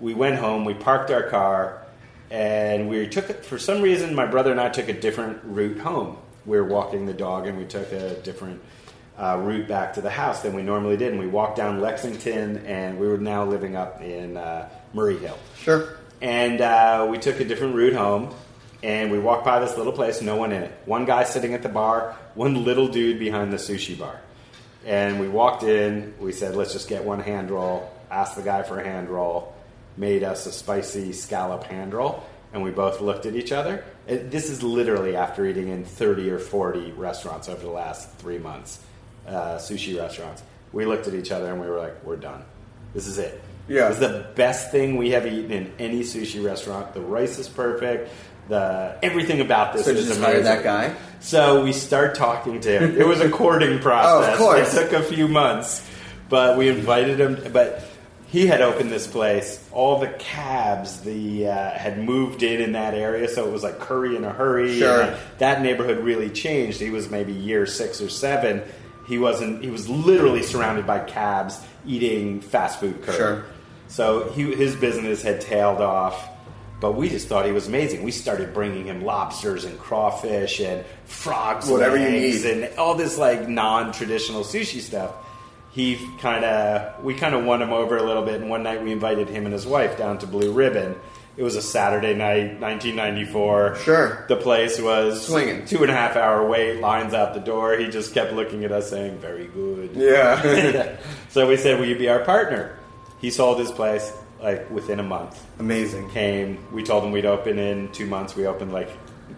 [0.00, 1.86] We went home, we parked our car,
[2.32, 4.12] and we took it for some reason.
[4.12, 6.16] My brother and I took a different route home.
[6.46, 8.60] We were walking the dog, and we took a different
[9.16, 11.12] uh, route back to the house than we normally did.
[11.12, 15.38] And we walked down Lexington, and we were now living up in uh, Murray Hill.
[15.58, 15.96] Sure.
[16.20, 18.34] And uh, we took a different route home,
[18.84, 20.70] and we walked by this little place, no one in it.
[20.84, 24.20] One guy sitting at the bar, one little dude behind the sushi bar.
[24.84, 28.62] And we walked in, we said, let's just get one hand roll, asked the guy
[28.62, 29.54] for a hand roll,
[29.96, 33.82] made us a spicy scallop hand roll, and we both looked at each other.
[34.06, 38.38] And this is literally after eating in 30 or 40 restaurants over the last three
[38.38, 38.84] months,
[39.26, 40.42] uh, sushi restaurants.
[40.74, 42.44] We looked at each other and we were like, we're done.
[42.92, 43.40] This is it.
[43.66, 43.88] Yeah.
[43.88, 46.92] This is the best thing we have eaten in any sushi restaurant.
[46.92, 48.10] The rice is perfect.
[48.48, 50.44] The everything about this So is just amazing.
[50.44, 50.94] that guy?
[51.20, 53.00] So we start talking to him.
[53.00, 54.28] It was a courting process.
[54.28, 54.74] oh, of course.
[54.74, 55.88] It took a few months,
[56.28, 57.52] but we invited him.
[57.52, 57.82] But
[58.26, 59.66] he had opened this place.
[59.72, 63.78] All the cabs the uh, had moved in in that area, so it was like
[63.78, 64.78] curry in a hurry.
[64.78, 65.02] Sure.
[65.02, 66.80] And that neighborhood really changed.
[66.80, 68.62] He was maybe year six or seven.
[69.06, 69.62] He wasn't.
[69.62, 73.16] He was literally surrounded by cabs eating fast food curry.
[73.16, 73.44] Sure.
[73.88, 76.28] So he, his business had tailed off,
[76.84, 78.02] but we just thought he was amazing.
[78.02, 82.44] We started bringing him lobsters and crawfish and frogs, Whatever you need.
[82.44, 85.14] and all this like non-traditional sushi stuff.
[85.70, 88.38] He kind of, we kind of won him over a little bit.
[88.42, 90.94] And one night we invited him and his wife down to Blue Ribbon.
[91.38, 93.76] It was a Saturday night, 1994.
[93.76, 94.26] Sure.
[94.28, 95.64] The place was Swinging.
[95.64, 97.78] Two and a half hour wait, lines out the door.
[97.78, 100.96] He just kept looking at us saying, "Very good." Yeah.
[101.30, 102.78] so we said, "Will you be our partner?"
[103.22, 104.12] He sold his place
[104.44, 105.42] like within a month.
[105.58, 106.10] Amazing.
[106.10, 106.64] Came.
[106.72, 108.36] We told them we'd open in two months.
[108.36, 108.90] We opened like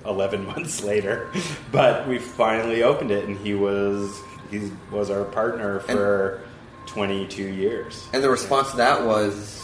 [0.04, 1.30] eleven months later,
[1.72, 6.42] but we finally opened it, and he was he was our partner for
[6.86, 8.06] twenty two years.
[8.12, 9.62] And the response to that was,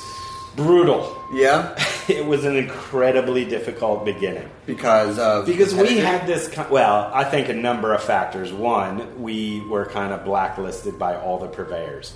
[0.56, 1.20] Brutal.
[1.34, 1.76] yeah,
[2.08, 4.48] It was an incredibly difficult beginning.
[4.66, 8.52] because of Because we had this, well, I think a number of factors.
[8.52, 12.14] One, we were kind of blacklisted by all the purveyors.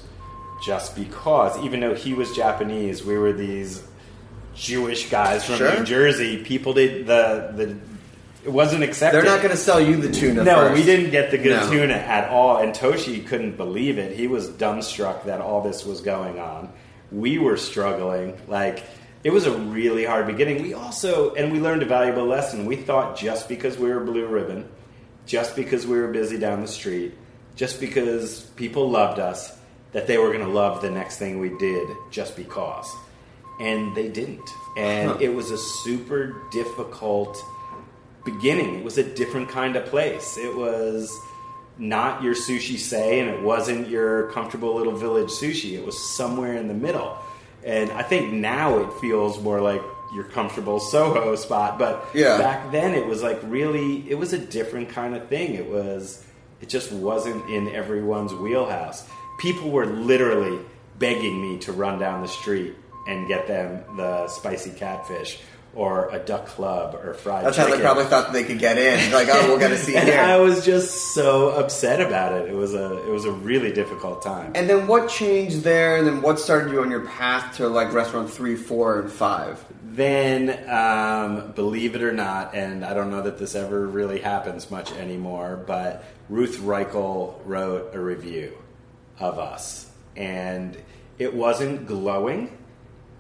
[0.64, 3.82] Just because, even though he was Japanese, we were these
[4.54, 5.78] Jewish guys from Sure.
[5.78, 6.42] New Jersey.
[6.42, 7.76] People did the the.
[8.44, 9.16] It wasn't accepted.
[9.18, 10.44] They're not going to sell you the tuna.
[10.44, 10.74] No, first.
[10.74, 11.68] we didn't get the good No.
[11.70, 14.16] tuna at all, and Toshi couldn't believe it.
[14.16, 16.72] He was dumbstruck that all this was going on.
[17.10, 18.38] We were struggling.
[18.46, 18.84] Like
[19.24, 20.62] it was a really hard beginning.
[20.62, 22.66] We also, and we learned a valuable lesson.
[22.66, 24.68] We thought just because we were blue ribbon,
[25.26, 27.14] just because we were busy down the street,
[27.56, 29.52] just because people loved us,
[29.92, 32.90] that they were going to love the next thing we did just because.
[33.61, 34.49] And they didn't.
[34.77, 35.16] And Huh.
[35.20, 37.42] it was a super difficult
[38.25, 38.75] beginning.
[38.77, 40.37] It was a different kind of place.
[40.37, 41.11] It was
[41.79, 45.72] not your Sushisay, and it wasn't your comfortable little village sushi.
[45.79, 47.16] It was somewhere in the middle.
[47.64, 49.83] And I think now it feels more like
[50.14, 52.38] your comfortable Soho spot, but Yeah.
[52.38, 55.55] back then it was like really, it was a different kind of thing.
[55.55, 56.25] It was,
[56.61, 59.05] it just wasn't in everyone's wheelhouse.
[59.38, 60.59] People were literally
[60.99, 62.75] begging me to run down the street
[63.07, 65.38] and get them the spicy catfish
[65.77, 69.12] or a duck club or fried That's how they probably thought they could get in.
[69.12, 70.18] Like, oh, we'll get a seat and here.
[70.18, 72.49] I was just so upset about it.
[72.49, 74.53] It was a it was a really difficult time.
[74.55, 75.99] And then what changed there?
[75.99, 79.62] And then what started you on your path to like restaurant three, four, and five?
[79.85, 84.70] Then, um, believe it or not, and I don't know that this ever really happens
[84.70, 88.53] much anymore, but Ruth Reichl wrote a review
[89.18, 90.76] of us, and
[91.18, 92.57] it wasn't glowing,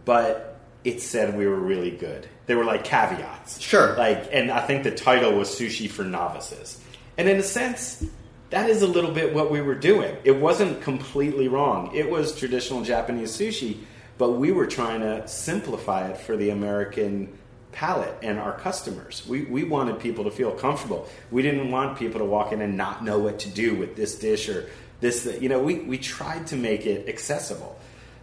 [0.04, 2.28] but it said we were really good.
[2.46, 3.96] They were like caveats, Sure.
[3.96, 6.80] Like, and I think the title was "Sushi for Novices,"
[7.18, 8.04] and in a sense,
[8.50, 10.16] that is a little bit what we were doing.
[10.24, 11.94] It wasn't completely wrong.
[11.94, 13.78] It was traditional Japanese sushi,
[14.18, 17.36] but we were trying to simplify it for the American
[17.72, 19.26] palate and our customers.
[19.28, 21.08] We, we wanted people to feel comfortable.
[21.30, 24.18] We didn't want people to walk in and not know what to do with this
[24.18, 25.26] dish or this.
[25.40, 27.78] You know, we, we tried to make it accessible.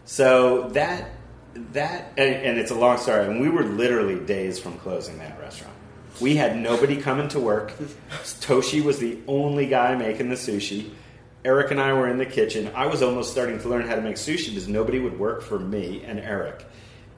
[0.05, 1.09] So that
[1.71, 3.25] that and, and it's a long story.
[3.25, 5.73] And we were literally days from closing that restaurant.
[6.21, 7.73] We had nobody coming to work.
[8.23, 10.91] Toshi was the only guy making the sushi.
[11.43, 12.71] Eric and I were in the kitchen.
[12.73, 15.59] I was almost starting to learn how to make sushi because nobody would work for
[15.59, 16.65] me and Eric.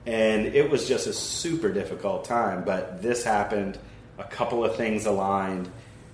[0.06, 2.64] And it was just a super difficult time.
[2.64, 3.78] But this happened.
[4.18, 5.70] A couple of things aligned.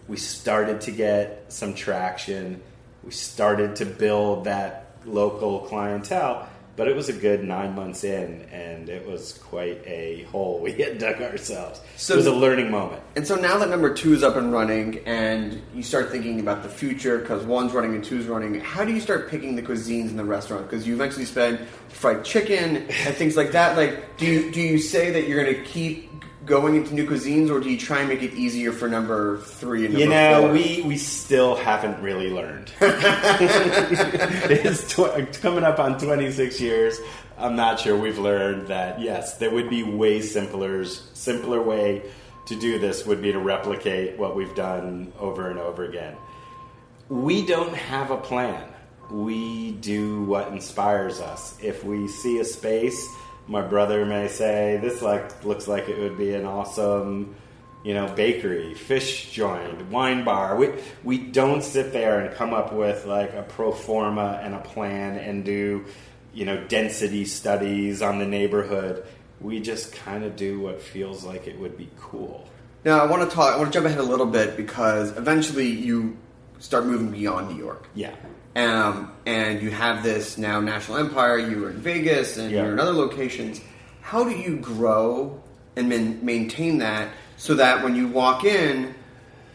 [0.07, 2.61] We started to get some traction.
[3.03, 6.47] We started to build that local clientele.
[6.77, 10.71] But it was a good nine months in, and it was quite a hole we
[10.71, 11.81] had dug ourselves.
[11.97, 13.03] So- it was a learning moment.
[13.17, 16.63] And so now that number two is up and running, and you start thinking about
[16.63, 20.09] the future because one's running and two's running, how do you start picking the cuisines
[20.09, 20.69] in the restaurant?
[20.69, 21.59] Because you eventually spend
[21.89, 23.75] fried chicken and things like that.
[23.75, 26.09] Like, do you do you say that you're going to keep
[26.51, 29.85] going into new cuisines, or do you try and make it easier for number three
[29.85, 30.51] and number You know, four?
[30.51, 32.69] we, we still haven't really learned.
[34.51, 36.99] it's tw- coming up on 26 years.
[37.37, 42.03] I'm not sure we've learned that, yes, there would be way simpler, simpler way
[42.47, 46.17] to do this would be to replicate what we've done over and over again.
[47.07, 48.67] We don't have a plan.
[49.09, 51.57] We do what inspires us.
[51.63, 53.07] If we see a space,
[53.51, 57.35] my brother may say, "This like looks like it would be an awesome,
[57.83, 60.69] you know, bakery, fish joint, wine bar." We
[61.03, 65.17] we don't sit there and come up with like a pro forma and a plan
[65.17, 65.85] and do,
[66.33, 69.05] you know, density studies on the neighborhood.
[69.41, 72.47] We just kind of do what feels like it would be cool.
[72.85, 73.53] Now I want to talk.
[73.53, 76.15] I want to jump ahead a little bit because eventually you
[76.59, 77.89] start moving beyond New York.
[77.95, 78.15] Yeah.
[78.55, 81.37] Um, and you have this now national empire.
[81.37, 82.63] You were in Vegas and Yeah.
[82.63, 83.61] you're in other locations.
[84.01, 85.41] How do you grow
[85.75, 88.93] and man- maintain that so that when you walk in,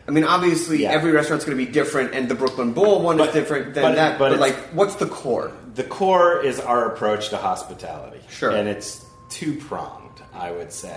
[0.09, 0.93] I mean, obviously Yeah.
[0.93, 3.83] every restaurant's going to be different, and the Brooklyn Bowl one But- is different than
[3.83, 4.19] but- that.
[4.19, 5.51] but But, like, what's the core?
[5.75, 8.21] The core is our approach to hospitality.
[8.31, 8.51] Sure.
[8.51, 10.97] And it's two pronged, I would say.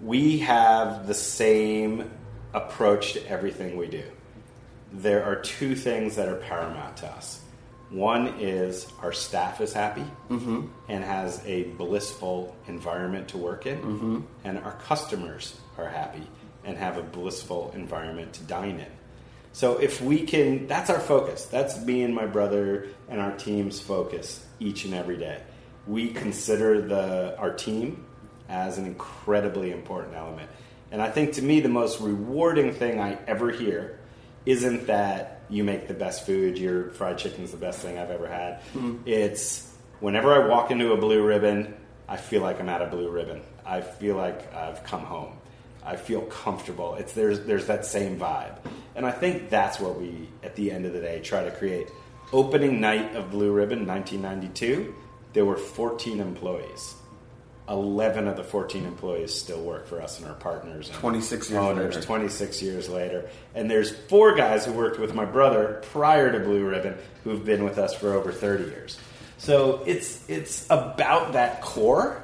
[0.00, 2.10] We have the same
[2.54, 4.02] approach to everything we do.
[4.92, 7.40] There are two things that are paramount to us.
[7.90, 10.66] One is our staff is happy mm-hmm.
[10.88, 14.20] and has a blissful environment to work in, mm-hmm.
[14.44, 16.22] and our customers are happy
[16.64, 18.86] and have a blissful environment to dine in.
[19.52, 21.46] So if we can, that's our focus.
[21.46, 25.42] That's me and my brother and our team's focus each and every day.
[25.86, 28.06] We consider the our team
[28.48, 30.50] as an incredibly important element.
[30.92, 33.99] And I think to me the most rewarding thing I ever hear
[34.46, 38.28] isn't that you make the best food, your fried chicken's the best thing I've ever
[38.28, 38.60] had.
[38.72, 38.98] Hmm.
[39.04, 39.70] It's
[40.00, 41.74] whenever I walk into a blue ribbon,
[42.08, 43.42] I feel like I'm at a blue ribbon.
[43.64, 45.36] I feel like I've come home.
[45.84, 46.94] I feel comfortable.
[46.96, 48.58] It's there's there's that same vibe,
[48.94, 51.88] and I think that's what we at the end of the day try to create.
[52.32, 54.94] Opening night of Blue Ribbon, 1992,
[55.32, 56.94] there were 14 employees.
[57.70, 60.88] 11 of the 14 employees still work for us and our partners.
[60.88, 62.06] And 26 years owners, later.
[62.06, 63.30] 26 years later.
[63.54, 67.64] And there's four guys who worked with my brother prior to Blue Ribbon who've been
[67.64, 68.98] with us for over 30 years.
[69.38, 72.22] So it's it's about that core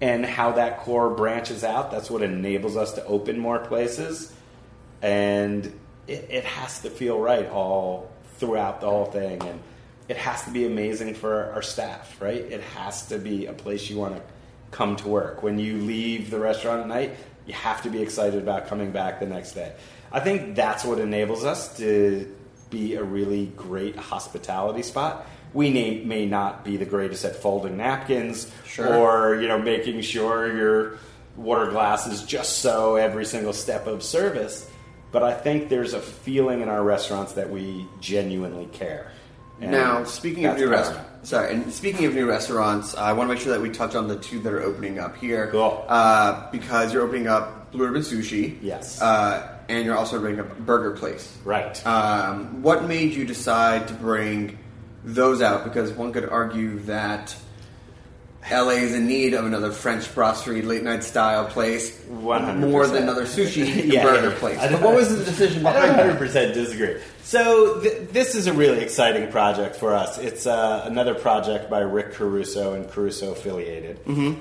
[0.00, 1.90] and how that core branches out.
[1.90, 4.32] That's what enables us to open more places.
[5.00, 5.64] And
[6.06, 9.42] it, it has to feel right all throughout the whole thing.
[9.42, 9.60] And
[10.08, 12.36] it has to be amazing for our staff, right?
[12.36, 14.22] It has to be a place you want to
[14.72, 15.42] come to work.
[15.44, 17.14] When you leave the restaurant at night,
[17.46, 19.72] you have to be excited about coming back the next day.
[20.10, 22.34] I think that's what enables us to
[22.70, 25.26] be a really great hospitality spot.
[25.54, 28.94] We may, may not be the greatest at folding napkins Sure.
[28.94, 30.98] or you know making sure your
[31.36, 34.68] water glass is just so every single step of service,
[35.12, 39.12] but I think there's a feeling in our restaurants that we genuinely care.
[39.60, 43.34] And Now, speaking of your restaurants, sorry, and speaking of new restaurants, I want to
[43.34, 45.48] make sure that we touch on the two that are opening up here.
[45.50, 45.84] Cool.
[45.88, 48.58] Uh, because you're opening up Blue Ribbon Sushi.
[48.60, 49.00] Yes.
[49.00, 51.36] Uh, and you're also opening up Burger Place.
[51.44, 51.84] Right.
[51.86, 54.58] Um, what made you decide to bring
[55.04, 55.64] those out?
[55.64, 57.34] Because one could argue that
[58.50, 62.58] LA is in need of another French brasserie late night style place 100%.
[62.58, 64.38] more than another sushi Yeah, burger yeah.
[64.38, 64.58] place.
[64.58, 66.96] I don't- But what was the decision I behind don't 100% disagree.
[67.22, 70.18] So th- this is a really exciting project for us.
[70.18, 74.00] It's uh, another project by Rick Caruso and Caruso affiliated.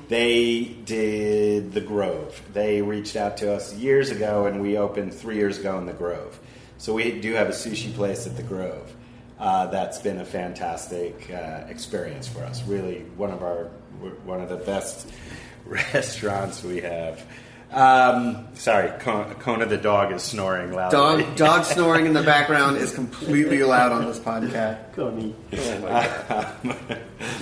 [0.10, 2.42] They did the Grove.
[2.54, 5.94] They reached out to us years ago, and we opened three years ago in the
[5.94, 6.40] Grove.
[6.80, 8.94] So we do have a sushi place at the Grove.
[9.40, 12.64] Uh, that's been a fantastic uh, experience for us.
[12.64, 13.70] Really, one of our
[14.10, 15.08] one of the best
[15.66, 17.26] restaurants we have.
[17.72, 20.92] Um, sorry, Kona, Kona the dog is snoring loud.
[20.92, 24.94] Dog, dog snoring in the background is completely allowed on this podcast.
[24.94, 25.34] Coney.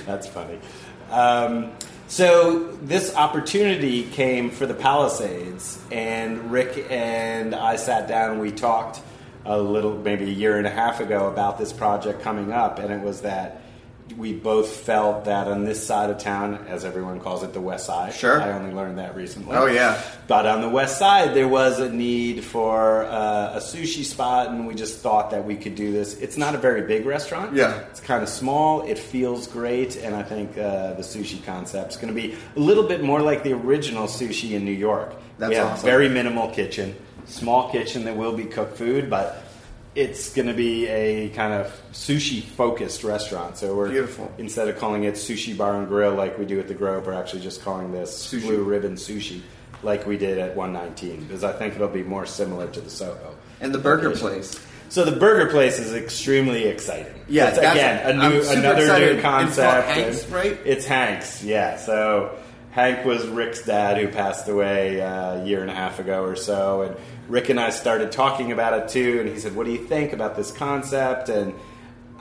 [0.06, 0.60] That's funny.
[1.10, 1.72] Um,
[2.08, 8.34] so this opportunity came for the Palisades, and Rick and I sat down.
[8.34, 9.02] and We talked
[9.46, 12.94] a little, maybe a year and a half ago, about this project coming up, and
[12.94, 13.62] it was that
[14.18, 17.86] we both felt that on this side of town, as everyone calls it, the West
[17.86, 18.14] Side.
[18.14, 18.42] Sure.
[18.42, 19.56] I only learned that recently.
[19.56, 20.02] Oh, yeah.
[20.28, 24.68] But on the west side, there was a need for uh, a sushi spot, and
[24.68, 26.16] we just thought that we could do this.
[26.20, 27.56] It's not a very big restaurant.
[27.56, 27.80] Yeah.
[27.90, 28.82] It's kind of small.
[28.84, 32.60] It feels great, and I think uh, the sushi concept is going to be a
[32.60, 35.16] little bit more like the original sushi in New York.
[35.38, 35.86] That's we have awesome.
[35.86, 36.96] very minimal kitchen,
[37.26, 39.44] small kitchen that will be cooked food, but
[39.96, 43.58] it's going to be a kind of sushi focused restaurant.
[43.58, 44.32] So we're Beautiful.
[44.38, 47.14] instead of calling it sushi bar and grill like we do at the Grove, we're
[47.14, 48.42] actually just calling this Sushi.
[48.42, 49.42] blue ribbon sushi
[49.82, 53.36] like we did at 119 because I think it'll be more similar to the Soho.
[53.62, 54.60] And the burger place.
[54.90, 57.14] So the burger place is extremely exciting.
[57.28, 59.06] Yeah, it's, again a new, another excited.
[59.06, 59.88] new It's concept.
[59.88, 60.58] Hank's, right?
[60.66, 61.78] It's Hank's, yeah.
[61.78, 62.36] So
[62.72, 66.36] Hank was Rick's dad who passed away uh, a year and a half ago or
[66.36, 66.96] so, and
[67.28, 69.20] Rick and I started talking about it too.
[69.22, 71.54] And he said, "What do you think about this concept?" And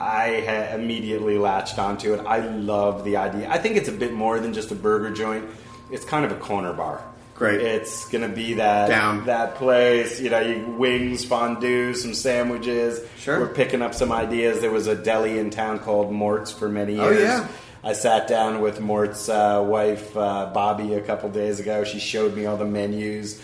[0.00, 2.24] I ha- immediately latched onto it.
[2.26, 3.48] I love the idea.
[3.50, 5.44] I think it's a bit more than just a burger joint.
[5.90, 7.02] It's kind of a corner bar.
[7.34, 7.60] Great.
[7.60, 9.26] It's going to be that Down.
[9.26, 10.20] that place.
[10.20, 13.00] You know, you wings, fondue, some sandwiches.
[13.18, 13.38] Sure.
[13.40, 14.60] We're picking up some ideas.
[14.60, 17.06] There was a deli in town called Mort's for many years.
[17.06, 17.22] Oh, years.
[17.22, 17.48] yeah.
[17.84, 21.84] I sat down with Mort's uh, wife, uh, Bobby, a couple days ago.
[21.84, 23.40] She showed me all the menus.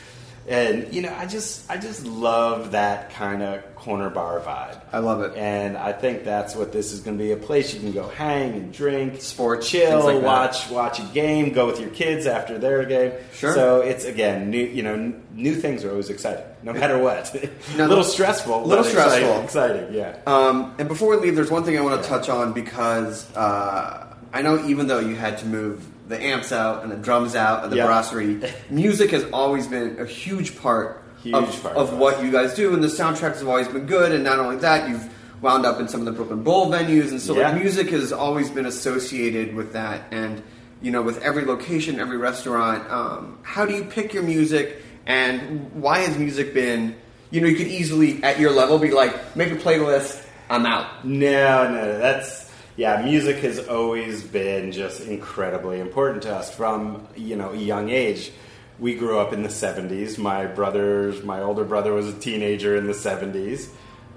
[0.46, 4.78] And you know, I just I just love that kind of corner bar vibe.
[4.92, 5.34] I love it.
[5.38, 8.52] and I think that's what this is going to be—a place you can go hang
[8.52, 12.84] and drink, Sports, chill, like watch watch a game, go with your kids after their
[12.84, 13.12] game.
[13.32, 13.54] Sure.
[13.54, 14.62] So it's again new.
[14.66, 17.34] You know, new things are always exciting, no matter what.
[17.78, 19.42] No, a little stressful, Little stressful.
[19.44, 19.44] exciting,
[19.86, 19.94] exciting.
[19.94, 20.18] Yeah.
[20.26, 24.03] Um, and before we leave, there's one thing I want to touch on because uh,
[24.34, 27.62] I know even though you had to move the amps out and the drums out
[27.64, 27.86] and the Yeah.
[27.86, 32.30] brasserie, music has always been a huge part, Huge of, part of of what you
[32.30, 34.12] guys do, and the soundtracks have always been good.
[34.12, 35.08] And not only that, you've
[35.40, 37.50] wound up in some of the Brooklyn Bowl venues, and so Yeah.
[37.52, 40.02] like, music has always been associated with that.
[40.10, 40.42] And
[40.82, 45.70] you know, with every location, every restaurant, um, how do you pick your music, and
[45.72, 46.96] why has music been?
[47.30, 50.20] You know, you could easily at your level be like, make a playlist.
[50.50, 51.04] I'm out.
[51.06, 52.43] No, no, that's
[52.76, 53.02] yeah.
[53.02, 58.32] Music has always been just incredibly important to us from you know a young age.
[58.78, 60.18] We grew up in the '70s.
[60.18, 63.68] My brothers, my older brother was a teenager in the '70s.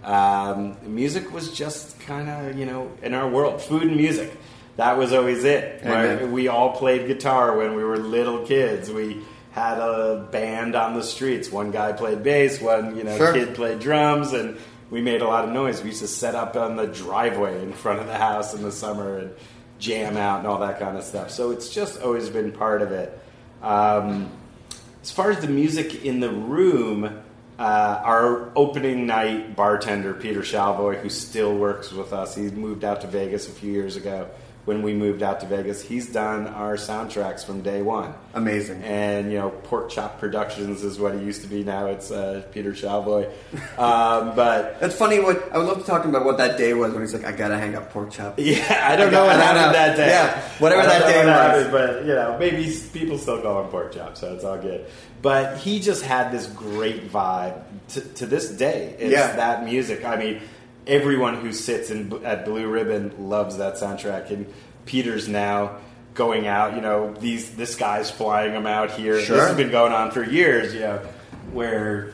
[0.03, 4.35] Um, music was just kind of you know in our world, food and music.
[4.77, 5.81] That was always it.
[5.83, 6.27] Right?
[6.29, 8.91] We all played guitar when we were little kids.
[8.91, 11.51] We had a band on the streets.
[11.51, 13.33] One guy played bass, one you know Sure.
[13.33, 14.57] kid played drums, and
[14.89, 15.81] we made a lot of noise.
[15.81, 18.71] We used to set up on the driveway in front of the house in the
[18.71, 19.33] summer and
[19.79, 21.29] jam out and all that kind of stuff.
[21.29, 23.19] So it's just always been part of it.
[23.61, 24.31] Um,
[25.01, 27.21] as far as the music in the room,
[27.59, 33.01] uh, our opening night bartender, Peter Shalvoy, who still works with us, he moved out
[33.01, 34.29] to Vegas a few years ago.
[34.67, 38.13] When we moved out to Vegas, he's done our soundtracks from day one.
[38.33, 38.83] Amazing.
[38.83, 41.63] And you know, Pork Chop Productions is what he used to be.
[41.63, 43.27] Now it's uh, Peter Shalvoy.
[43.79, 45.21] Um, but That's funny.
[45.21, 47.31] What I would love to talk about what that day was when he's like, "I
[47.31, 49.71] gotta hang up pork chop." yeah, I don't I know what happened know.
[49.71, 50.07] that day.
[50.09, 51.35] Yeah, whatever that day what was.
[51.35, 54.85] happened, but you know, maybe people still call him pork chop, so it's all good.
[55.21, 57.63] But he just had this great vibe
[57.93, 58.97] to, to this day.
[58.99, 59.33] It's Yeah.
[59.37, 60.03] that music.
[60.03, 60.41] I mean,
[60.87, 64.51] everyone who sits in, at Blue Ribbon loves that soundtrack, and
[64.85, 65.77] Peter's now
[66.13, 66.75] going out.
[66.75, 69.19] You know, these this guy's flying them out here.
[69.21, 69.37] Sure.
[69.37, 70.73] This has been going on for years.
[70.73, 70.97] You know,
[71.51, 72.13] where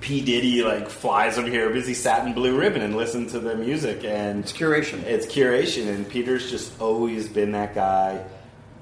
[0.00, 3.38] P Diddy like flies them here because he sat in Blue Ribbon and listened to
[3.38, 5.02] the music and It's curation.
[5.04, 8.24] it's curation, and Peter's just always been that guy.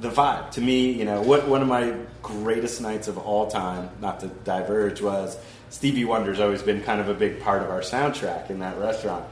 [0.01, 3.91] The vibe to me, you know, what one of my greatest nights of all time,
[4.01, 5.37] not to diverge, was
[5.71, 9.25] Stevie Wonder's always been kind of a big part of our soundtrack in that restaurant.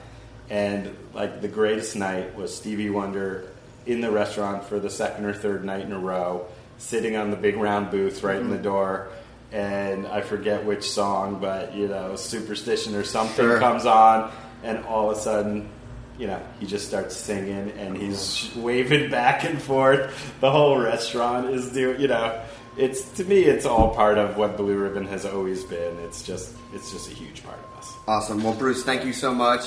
[0.49, 3.49] And like the greatest night was Stevie Wonder
[3.87, 6.47] in the restaurant for the second or third night in a row,
[6.79, 8.65] sitting on the big round booth right in the mm-hmm.
[8.65, 9.09] door.
[9.51, 13.59] And I forget which song, but you know, Superstition or something Sure.
[13.59, 14.31] comes on,
[14.63, 15.71] and all of a sudden,
[16.19, 18.63] you know, he just starts singing and he's mm-hmm.
[18.63, 20.35] waving back and forth.
[20.41, 22.43] The whole restaurant is doing, you know,
[22.79, 25.99] it's to me, it's all part of what Blue Ribbon has always been.
[26.01, 27.93] It's just, it's just a huge part of us.
[28.07, 28.43] Awesome.
[28.43, 29.63] Well, Bruce, thank you so much.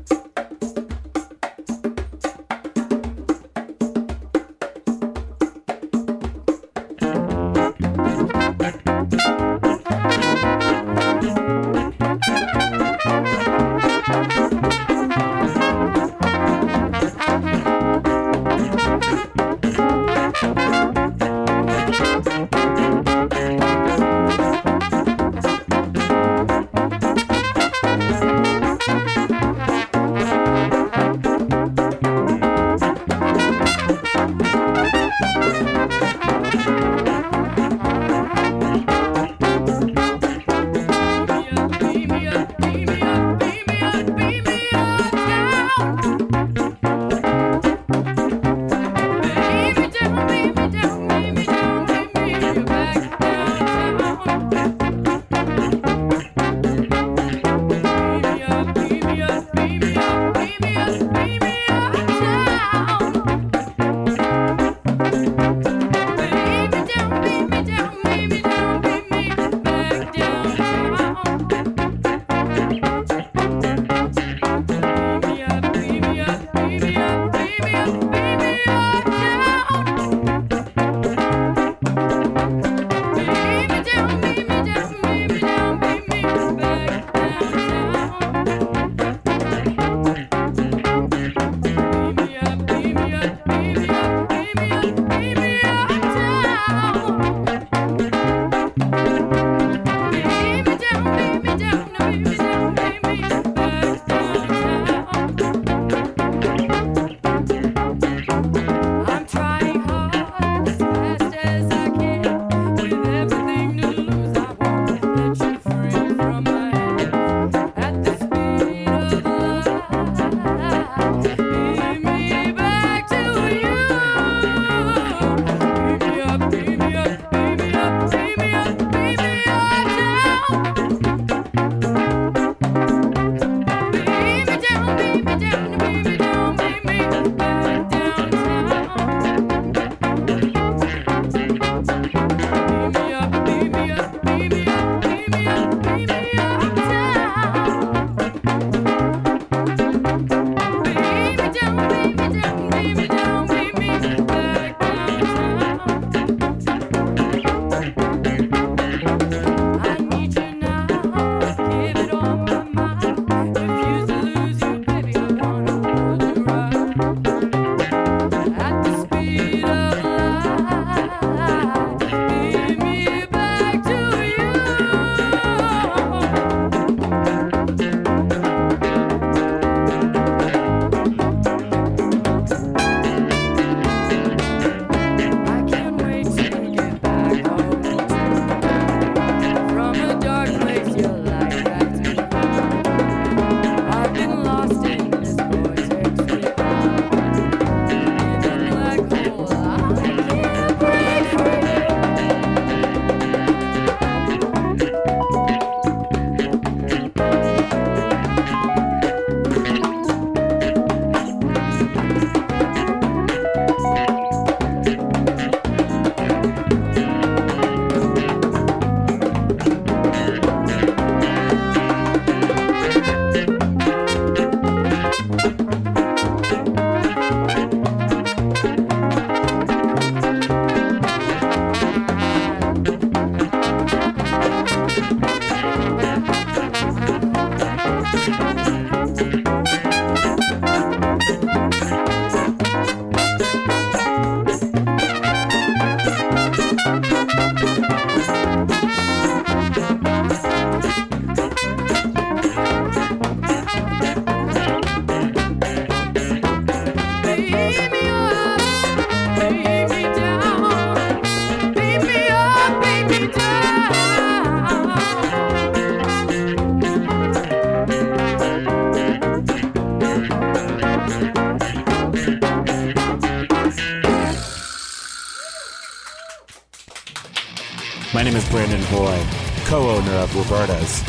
[280.52, 281.00] Roberta's,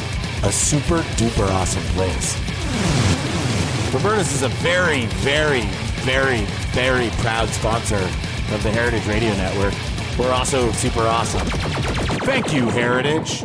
[0.43, 2.39] a super duper awesome place.
[3.93, 5.63] Roberta's is a very, very,
[6.05, 9.73] very, very proud sponsor of the Heritage Radio Network.
[10.17, 11.45] We're also super awesome.
[12.21, 13.43] Thank you, Heritage.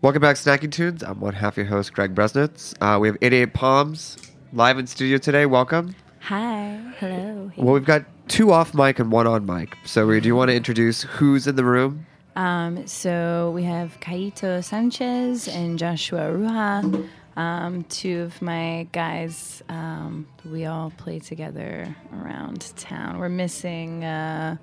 [0.00, 1.02] Welcome back, Snacky Tunes.
[1.02, 2.74] I'm one half your host, Greg Bresnitz.
[2.80, 4.16] Uh, we have 88 Palms
[4.54, 5.44] live in studio today.
[5.44, 5.94] Welcome.
[6.20, 6.80] Hi.
[6.98, 7.52] Hello.
[7.58, 9.76] Well, we've got two off mic and one on mic.
[9.84, 12.06] So, do you want to introduce who's in the room?
[12.36, 19.62] Um, so we have Kaito Sanchez and Joshua Ruha, um, two of my guys.
[19.68, 23.18] Um, we all play together around town.
[23.18, 24.56] We're missing uh,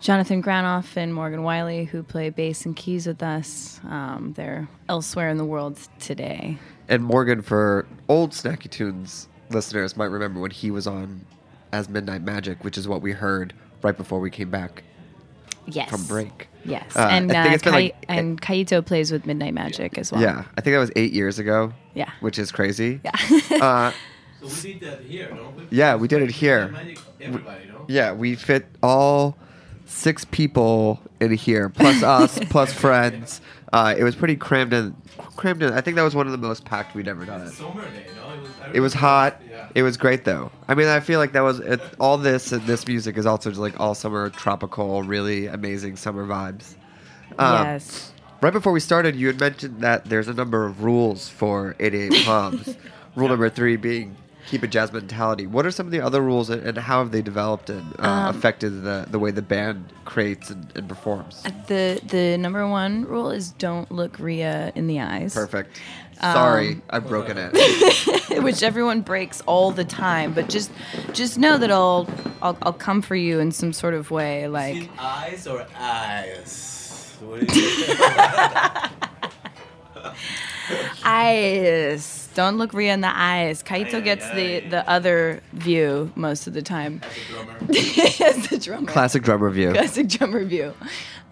[0.00, 3.80] Jonathan Granoff and Morgan Wiley, who play bass and keys with us.
[3.88, 6.58] Um, they're elsewhere in the world today.
[6.88, 11.24] And Morgan, for old Snacky Tunes listeners, might remember when he was on
[11.72, 14.84] as Midnight Magic, which is what we heard right before we came back
[15.68, 15.90] Yes.
[15.90, 16.48] from break.
[16.64, 19.54] Yes, Uh, and I think uh, it's been Kai- like- and Kaito plays with Midnight
[19.54, 20.20] Magic as well.
[20.20, 21.72] Yeah, I think that was eight years ago.
[21.94, 22.10] Yeah.
[22.20, 23.00] Which is crazy.
[23.04, 23.12] Yeah.
[23.62, 23.92] uh,
[24.40, 25.64] So we did that here, don't we?
[25.70, 26.68] Yeah, we did it here.
[26.68, 27.84] Magic, Everybody, no?
[27.88, 29.36] yeah, we fit all
[29.84, 33.40] six people in here, plus us, plus friends.
[33.72, 34.96] Uh, it was pretty crammed in.
[35.36, 35.72] Crammed in.
[35.72, 37.50] I think that was one of the most packed we'd ever done it.
[37.50, 38.32] Summer day, no?
[38.32, 39.42] It was, It was hot.
[39.48, 39.68] Yeah.
[39.74, 40.50] It was great though.
[40.68, 43.50] I mean, I feel like that was it, all this and this music is also
[43.50, 46.74] just like all summer tropical, really amazing summer vibes.
[47.38, 48.12] Um, yes.
[48.40, 52.24] Right before we started, you had mentioned that there's a number of rules for 88
[52.24, 52.76] Palms.
[53.16, 54.16] Rule number three being
[54.48, 55.46] keep a jazz mentality.
[55.46, 58.08] What are some of the other rules and, and how have they developed and uh,
[58.08, 61.42] Um, affected the, the way the band creates and, and performs?
[61.66, 65.34] The the number one rule is don't look Ria in the eyes.
[65.34, 65.78] Perfect.
[66.20, 67.52] Sorry, Um, I've broken it.
[68.42, 70.32] which everyone breaks all the time.
[70.32, 70.70] But just
[71.12, 72.08] just know that I'll
[72.42, 74.48] I'll, I'll come for you in some sort of way.
[74.48, 77.14] Like In eyes or eyes?
[77.20, 77.84] What do you
[81.04, 82.17] eyes.
[82.38, 83.64] Don't look Ria in the eyes.
[83.64, 84.68] Kaito Aye, gets aye, the aye.
[84.68, 87.00] the other view most of the time.
[87.32, 87.56] drummer.
[87.68, 88.86] As the drummer.
[88.86, 89.72] Classic drum review.
[89.72, 90.72] Classic drum review.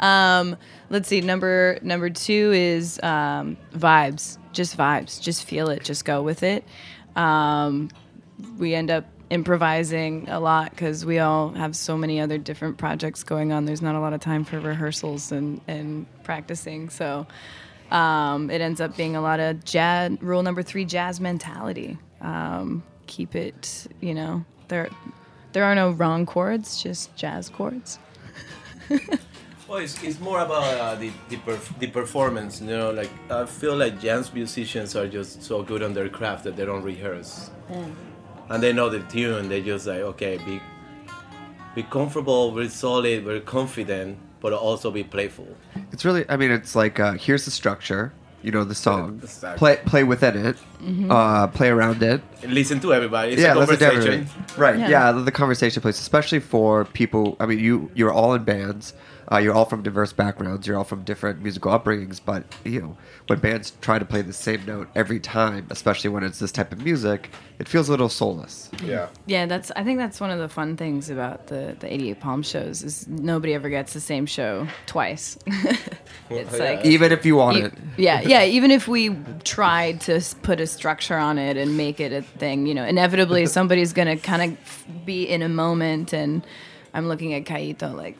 [0.00, 0.57] Um,
[0.90, 1.20] let's see.
[1.20, 4.38] Number number two is um, vibes.
[4.52, 5.22] Just vibes.
[5.22, 5.84] Just feel it.
[5.84, 6.64] Just go with it.
[7.14, 7.88] Um,
[8.59, 13.22] we end up improvising a lot because we all have so many other different projects
[13.22, 13.64] going on.
[13.64, 16.88] There's not a lot of time for rehearsals and and practicing.
[16.88, 17.28] So
[17.91, 20.16] um, it ends up being a lot of jazz.
[20.20, 21.99] Rule number three: jazz mentality.
[22.20, 23.87] Um, keep it.
[24.01, 24.89] You know there.
[25.53, 27.99] There are no wrong chords, just jazz chords.
[29.68, 32.61] Well, it's, it's more about uh, the the, perf- the performance.
[32.61, 36.45] You know, like I feel like jazz musicians are just so good on their craft
[36.45, 37.51] that they don't rehearse,
[38.49, 39.49] and they know the tune.
[39.49, 40.61] They just like okay, be
[41.74, 45.49] be comfortable, very solid, very confident, but also be playful.
[45.93, 48.12] It's really, I mean, it's like uh, here's the structure,
[48.43, 49.20] you know, the song.
[49.22, 49.59] Exactly.
[49.59, 50.57] Play play within it,
[51.11, 52.20] uh, play around it.
[52.47, 53.32] Listen to everybody.
[53.32, 54.26] It's yeah, a listen to everybody.
[54.57, 54.78] Right.
[54.78, 54.89] Yeah.
[54.89, 55.12] Yeah.
[55.12, 57.37] the conversation place, especially for people.
[57.41, 58.95] I mean, you you're all in bands.
[59.31, 60.66] Uh, you're all from diverse backgrounds.
[60.66, 62.20] You're all from different musical upbringings.
[62.24, 62.97] But you know,
[63.27, 66.72] when bands try to play the same note every time, especially when it's this type
[66.72, 68.70] of music, it feels a little soulless.
[68.83, 69.09] Yeah.
[69.27, 69.72] Yeah, that's.
[69.74, 73.09] I think that's one of the fun things about the the 88 Palm shows is
[73.09, 75.39] nobody ever gets the same show twice.
[76.31, 77.72] it's like Even if you want e- it.
[77.97, 78.45] yeah, yeah.
[78.45, 82.66] Even if we tried to put a structure on it and make it a thing,
[82.66, 86.47] you know, inevitably somebody's gonna kind of be in a moment, and
[86.95, 88.16] I'm looking at Kaito like,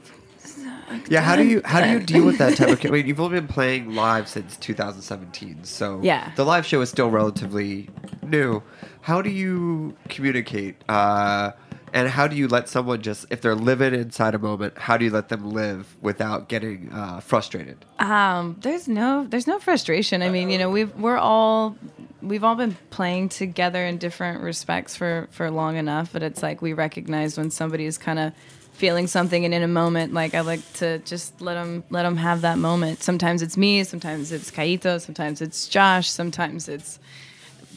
[1.09, 1.21] Yeah.
[1.21, 2.85] How do you how do you deal with that type of?
[2.85, 6.33] I mean, you've only been playing live since 2017, so Yeah.
[6.37, 7.89] the live show is still relatively
[8.23, 8.63] new.
[9.03, 10.77] How do you communicate?
[10.89, 11.53] Uh,
[11.93, 15.05] and how do you let someone just, if they're living inside a moment, how do
[15.05, 17.85] you let them live without getting uh, frustrated?
[18.01, 20.21] Um, there's no there's no frustration.
[20.23, 21.77] I mean, you know, we've we're all
[22.21, 26.61] we've all been playing together in different respects for for long enough, but it's like
[26.61, 28.33] we recognize when somebody's kind of
[28.77, 32.17] feeling something and in a moment like I like to just let them let them
[32.17, 33.03] have that moment.
[33.03, 36.99] Sometimes it's me, sometimes it's Kaito, sometimes it's Josh, sometimes it's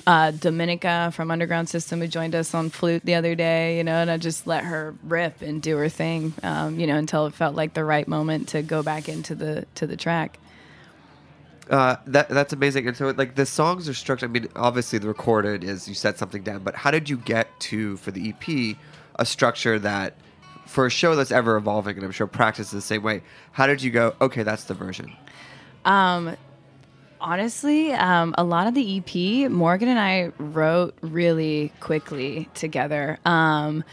[0.06, 3.96] uh, Domenica from Underground System who joined us on flute the other day, you know,
[3.96, 7.34] and I just let her rip and do her thing, um, you know, until it
[7.34, 10.38] felt like the right moment to go back into the to the track.
[11.70, 12.88] Uh, that that's amazing.
[12.88, 14.30] And so, like the songs are structured.
[14.30, 17.48] I mean, obviously the recorded is you set something down, but how did you get
[17.62, 18.76] to for the EP
[19.20, 20.16] a structure that
[20.70, 23.24] for a show that's ever evolving, and I'm sure practice is the same way.
[23.52, 24.14] How did you go?
[24.22, 25.12] Okay, that's the version.
[25.84, 26.38] Um,
[27.20, 33.18] honestly, um, a lot of the EP, Morgan and I wrote really quickly together.
[33.26, 33.84] Um,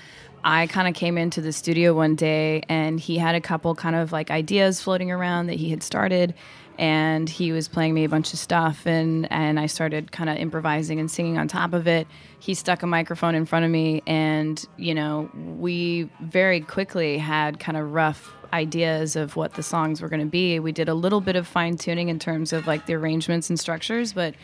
[0.45, 3.97] I kind of came into the studio one day and he had a couple kind
[3.97, 6.35] of like ideas floating around that he had started
[6.79, 10.37] and he was playing me a bunch of stuff and and I started kind of
[10.37, 12.07] improvising and singing on top of it.
[12.39, 17.59] He stuck a microphone in front of me and you know, we very quickly had
[17.59, 20.59] kind of rough ideas of what the songs were going to be.
[20.59, 23.59] We did a little bit of fine tuning in terms of like the arrangements and
[23.59, 24.35] structures, but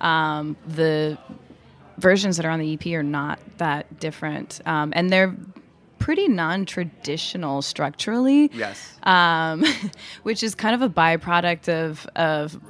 [0.00, 1.18] um, the
[1.98, 5.34] versions that are on the EP are not that different, um, and they're
[6.04, 8.50] pretty non-traditional structurally.
[8.52, 8.92] Yes.
[9.04, 9.64] Um,
[10.22, 12.60] which is kind of a byproduct of of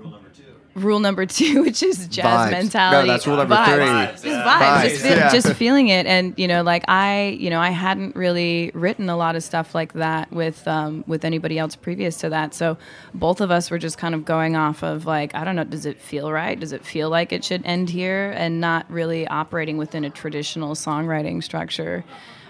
[0.74, 2.50] rule number two, which is jazz Vibes.
[2.52, 3.08] mentality.
[3.08, 3.74] No, that's rule number Vibes.
[3.74, 4.12] three.
[4.12, 4.44] Just Yeah.
[4.44, 4.60] vibes.
[4.60, 5.32] Vibes, Just, feel, yeah.
[5.32, 9.16] just feeling it, and you know, like I, you know, I hadn't really written a
[9.16, 12.54] lot of stuff like that with um, with anybody else previous to that.
[12.54, 12.76] So
[13.14, 15.86] both of us were just kind of going off of like, I don't know, does
[15.86, 16.58] it feel right?
[16.58, 18.32] Does it feel like it should end here?
[18.36, 22.04] And not really operating within a traditional songwriting structure.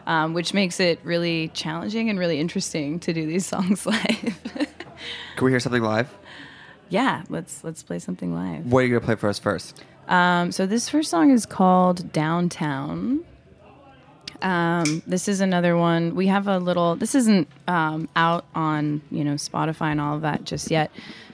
[0.07, 4.39] Um, which makes it really challenging and really interesting to do these songs live.
[5.37, 6.13] Can we hear something live?
[6.89, 8.67] yeah, let's let's play something live.
[8.67, 9.83] What are you going to play for us first?
[10.09, 13.25] Um, so this first song is called Downtown.
[14.43, 16.15] Um, this is another one.
[16.15, 16.97] We have a little.
[16.97, 20.91] This isn't um, out on you know Spotify and all of that just yet.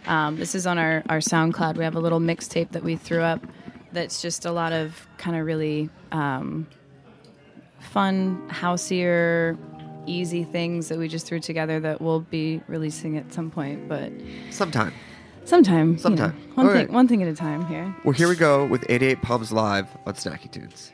[0.06, 1.76] Um, this is on our our SoundCloud.
[1.76, 3.44] We have a little mixtape that we threw up.
[3.92, 6.68] That's just a lot of kind of really um,
[7.91, 9.59] fun, houseier,
[10.07, 13.88] easy things that we just threw together that we'll be releasing at some point.
[13.88, 14.12] But
[14.51, 14.93] Sometime.
[15.45, 16.32] sometime, you know, Sometime.
[16.55, 16.91] one All thing, right.
[16.93, 17.95] one thing at a time here.
[18.05, 20.93] Well, here we go with 88 Palms Live on Snacky Tunes.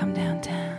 [0.00, 0.78] come downtown.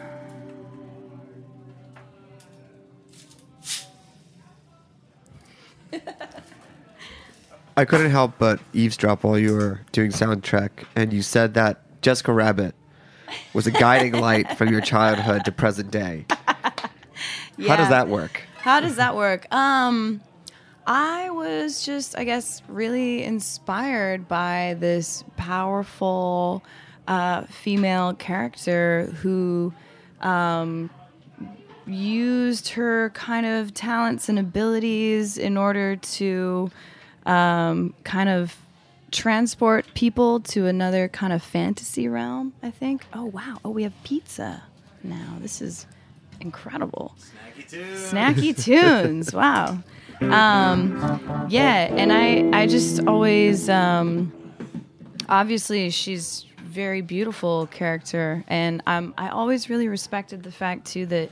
[7.77, 12.33] I couldn't help but eavesdrop while you were doing soundtrack, and you said that Jessica
[12.33, 12.73] Rabbit
[13.53, 16.25] was a guiding light from your childhood to present day.
[17.57, 17.69] Yeah.
[17.69, 18.41] How does that work?
[18.57, 19.45] How does that work?
[19.53, 20.21] Um,
[20.87, 26.63] I was just, I guess, really inspired by this powerful
[27.11, 29.73] uh, female character who
[30.21, 30.89] um,
[31.85, 36.71] used her kind of talents and abilities in order to
[37.25, 38.55] um, kind of
[39.11, 43.05] transport people to another kind of fantasy realm, I think.
[43.11, 43.57] Oh, wow.
[43.65, 44.63] Oh, we have pizza
[45.03, 45.35] now.
[45.41, 45.85] This is
[46.39, 47.13] incredible.
[47.19, 48.13] Snacky tunes.
[48.13, 49.33] Snacky tunes.
[49.33, 49.79] Wow.
[50.21, 54.31] Um, yeah, and I I just always um,
[55.27, 61.29] obviously she's very beautiful character, and um, I always really respected the fact too that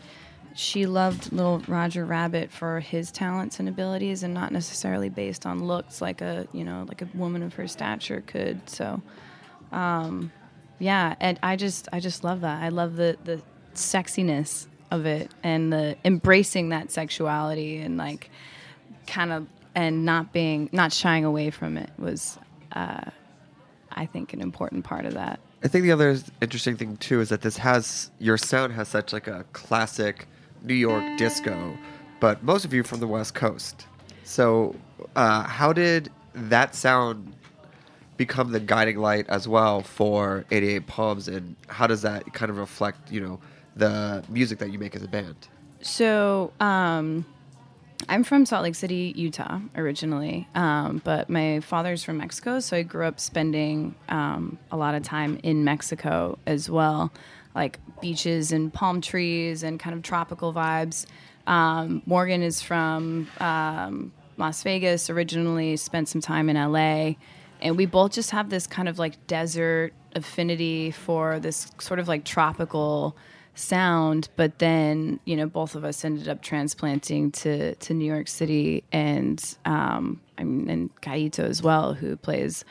[0.55, 5.63] she loved little Roger Rabbit for his talents and abilities, and not necessarily based on
[5.63, 8.69] looks like a you know like a woman of her stature could.
[8.69, 9.01] So,
[9.71, 10.31] um,
[10.79, 12.61] yeah, and I just I just love that.
[12.61, 13.41] I love the the
[13.73, 18.29] sexiness of it and the embracing that sexuality and like
[19.07, 22.37] kind of and not being not shying away from it was
[22.73, 23.09] uh,
[23.91, 25.39] I think an important part of that.
[25.63, 29.11] I think the other interesting thing too is that this has your sound has such
[29.11, 30.27] like a classic
[30.63, 31.77] New York disco,
[32.19, 33.85] but most of you from the West Coast.
[34.23, 34.75] So,
[35.15, 37.33] uh, how did that sound
[38.17, 42.57] become the guiding light as well for 88 Palms, and how does that kind of
[42.57, 43.39] reflect, you know,
[43.75, 45.47] the music that you make as a band?
[45.81, 47.25] So, um,
[48.07, 52.83] I'm from Salt Lake City, Utah, originally, um, but my father's from Mexico, so I
[52.83, 57.11] grew up spending um, a lot of time in Mexico as well,
[57.55, 61.05] like beaches and palm trees and kind of tropical vibes.
[61.45, 67.15] Um, Morgan is from um, Las Vegas, originally spent some time in LA,
[67.61, 72.07] and we both just have this kind of like desert affinity for this sort of
[72.07, 73.15] like tropical
[73.59, 78.27] sound but then you know both of us ended up transplanting to to New York
[78.27, 82.63] City and um I mean and Kaito as well who plays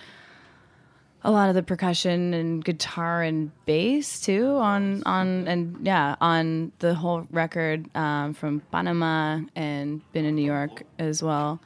[1.22, 6.72] a lot of the percussion and guitar and bass too on on and yeah on
[6.78, 11.60] the whole record um, from Panama and been in New York as well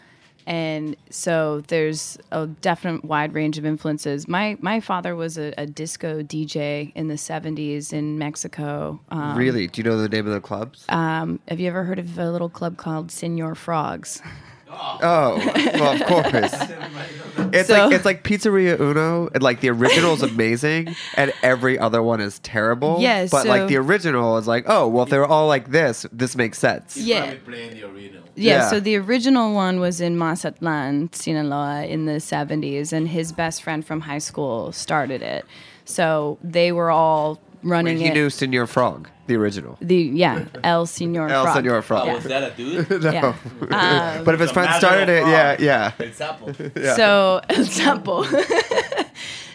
[0.46, 4.26] and so there's a definite wide range of influences.
[4.28, 9.00] My my father was a, a disco DJ in the '70s in Mexico.
[9.10, 9.66] Um, really?
[9.66, 10.84] Do you know the name of the clubs?
[10.88, 14.20] Um, have you ever heard of a little club called Señor Frogs?
[14.74, 15.36] Oh,
[15.74, 16.54] well, of course.
[17.52, 21.78] It's So- like it's like Pizzeria Uno, and like the original is amazing, and every
[21.78, 22.96] other one is terrible.
[22.98, 26.34] Yeah, but like the original is like, oh, well, if they're all like this, this
[26.36, 26.96] makes sense.
[26.96, 27.34] Yeah.
[27.44, 28.21] playing the original.
[28.34, 28.70] Yeah, Yeah.
[28.70, 33.84] so the original one was in Mazatlan, Sinaloa in the 70s, and his best friend
[33.84, 35.44] from high school started it.
[35.84, 38.14] So they were all running he it.
[38.14, 39.76] knew Señor Frog, the original.
[39.80, 41.56] the yeah, El Señor El Frog.
[41.64, 42.06] Señor Frog.
[42.06, 42.14] Yeah.
[42.14, 42.90] Was that a dude?
[43.02, 43.10] no.
[43.10, 43.34] Yeah.
[44.18, 45.92] Um, but if his friend started it, yeah, yeah.
[46.00, 46.46] El Sapo.
[46.76, 46.94] Yeah.
[46.96, 48.24] So El Sapo.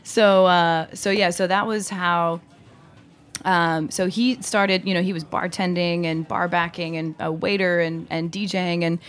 [0.03, 2.41] so uh, so yeah, so that was how.
[3.47, 7.79] Um, so he started, you know, he was bartending and bar backing and a waiter
[7.79, 8.99] and, and DJing and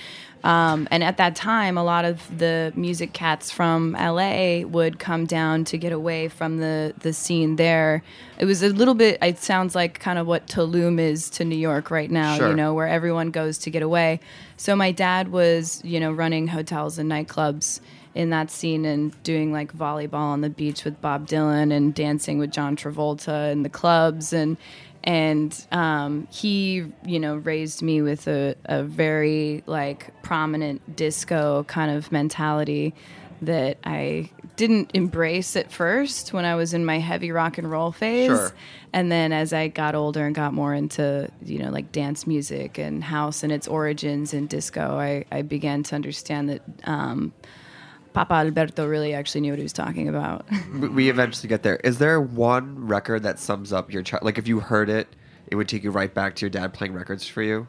[0.44, 5.26] um, and at that time, a lot of the music cats from LA would come
[5.26, 8.04] down to get away from the the scene there.
[8.38, 9.18] It was a little bit.
[9.20, 12.36] It sounds like kind of what Tulum is to New York right now.
[12.36, 12.50] Sure.
[12.50, 14.20] You know, where everyone goes to get away.
[14.56, 17.80] So my dad was, you know, running hotels and nightclubs
[18.18, 22.38] in that scene and doing like volleyball on the beach with Bob Dylan and dancing
[22.38, 24.56] with John Travolta in the clubs and
[25.04, 31.96] and um, he you know raised me with a, a very like prominent disco kind
[31.96, 32.92] of mentality
[33.40, 37.92] that I didn't embrace at first when I was in my heavy rock and roll
[37.92, 38.52] phase Sure.
[38.92, 42.78] and then as I got older and got more into, you know, like dance music
[42.78, 47.32] and house and its origins in disco, I, I began to understand that um,
[48.18, 50.44] Papa Alberto really actually knew what he was talking about.
[50.72, 51.76] We- we eventually get there.
[51.84, 54.24] Is there one record that sums up your child?
[54.24, 55.06] Like, if you heard it,
[55.46, 57.68] it would take you right back to your dad playing records for you,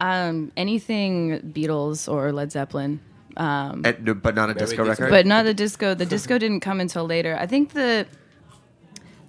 [0.00, 3.00] um, anything Beatles or Led Zeppelin.
[3.38, 5.10] Um, and, no, but not a disco record.
[5.10, 5.94] but not the disco.
[5.94, 7.36] The disco didn't come until later.
[7.38, 8.06] I think the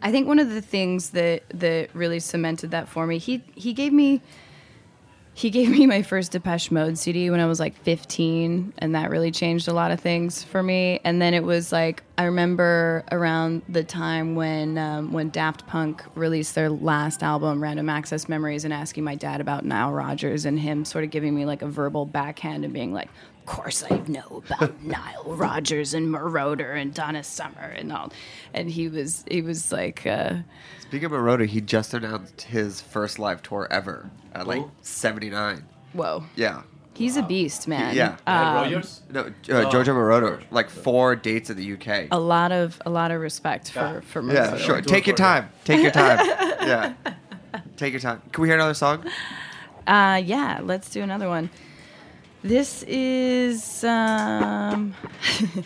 [0.02, 3.72] I think one of the things that that really cemented that for me, he he
[3.74, 4.22] gave me
[5.38, 9.12] he gave me my first Depeche Mode CD when I was like 15, and that
[9.12, 11.00] really changed a lot of things for me.
[11.04, 16.04] And then it was like I remember around the time when um, when Daft Punk
[16.16, 20.60] released their last album, Random Access Memories, and asking my dad about Nile Rodgers and
[20.60, 23.98] him sort of giving me like a verbal backhand and being like, "Of course I
[24.08, 28.12] know about Nile Rodgers and Moroder and Donna Summer and all,"
[28.54, 30.06] and he was he was like.
[30.06, 30.36] Uh,
[30.82, 35.66] Speaking of Moroder, he just announced his first live tour ever at like 79.
[35.92, 36.24] Whoa.
[36.38, 36.62] Yeah.
[36.94, 37.94] He's a beast, man.
[37.94, 38.16] Yeah.
[38.26, 38.82] Um,
[39.12, 42.08] No, uh, Giorgio Moroder, like four dates in the UK.
[42.12, 44.82] a lot of a lot of respect for for Yeah, sure.
[44.82, 45.50] Take your time.
[45.66, 46.26] Take your time.
[46.26, 46.94] yeah.
[47.78, 48.22] Take your time.
[48.32, 49.04] Can we hear another song?
[49.86, 51.50] Uh, yeah, let's do another one.
[52.48, 54.96] This is um,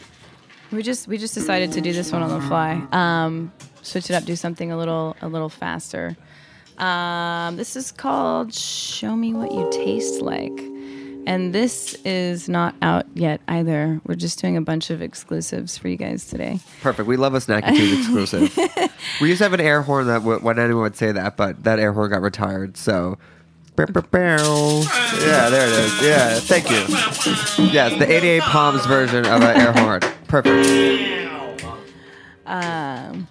[0.71, 2.81] we just we just decided to do this one on the fly.
[2.91, 3.51] Um,
[3.83, 6.17] switch it up, do something a little a little faster.
[6.79, 10.59] Um, this is called "Show Me What You Taste Like,"
[11.27, 14.01] and this is not out yet either.
[14.03, 16.61] We're just doing a bunch of exclusives for you guys today.
[16.81, 17.07] Perfect.
[17.07, 18.57] We love a Snacky exclusive.
[19.21, 21.63] we used to have an air horn that w- when anyone would say that, but
[21.63, 22.75] that air horn got retired.
[22.75, 23.19] So.
[25.25, 26.01] Yeah, there it is.
[26.01, 27.65] Yeah, thank you.
[27.71, 30.01] Yes, the 88 Palms version of an air horn.
[30.27, 31.61] Perfect.
[32.45, 33.27] Um,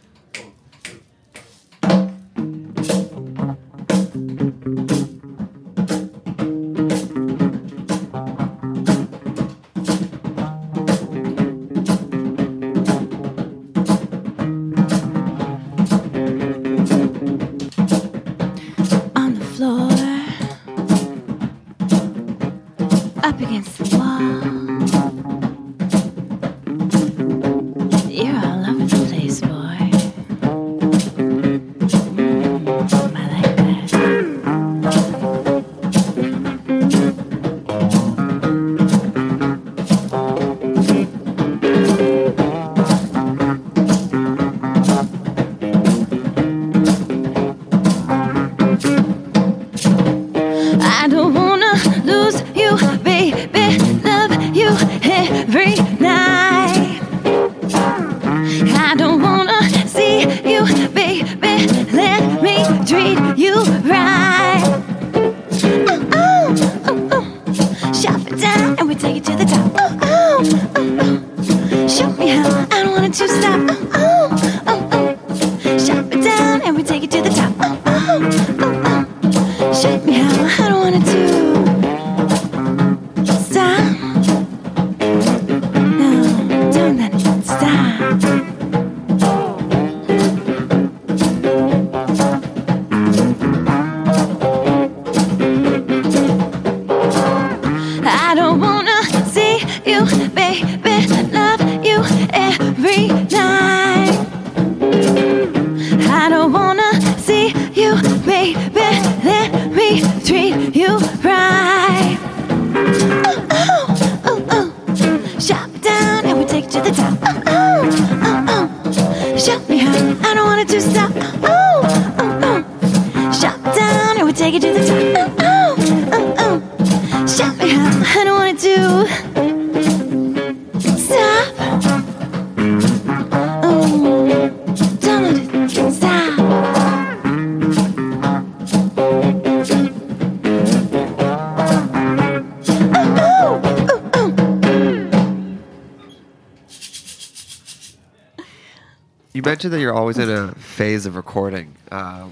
[149.61, 151.77] mentioned that you're always in a phase of recording.
[151.93, 152.27] Uh,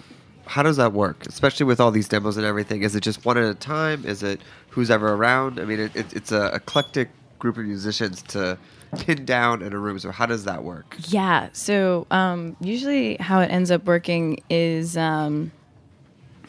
[0.46, 2.82] how does that work, especially with all these demos and everything?
[2.82, 4.06] Is it just one at a time?
[4.06, 5.60] Is it who's ever around?
[5.60, 8.56] I mean, it, it, it's an eclectic group of musicians to
[9.00, 9.98] pin down in a room.
[9.98, 10.96] So how does that work?
[11.08, 11.50] Yeah.
[11.52, 15.52] So um, usually, how it ends up working is, um,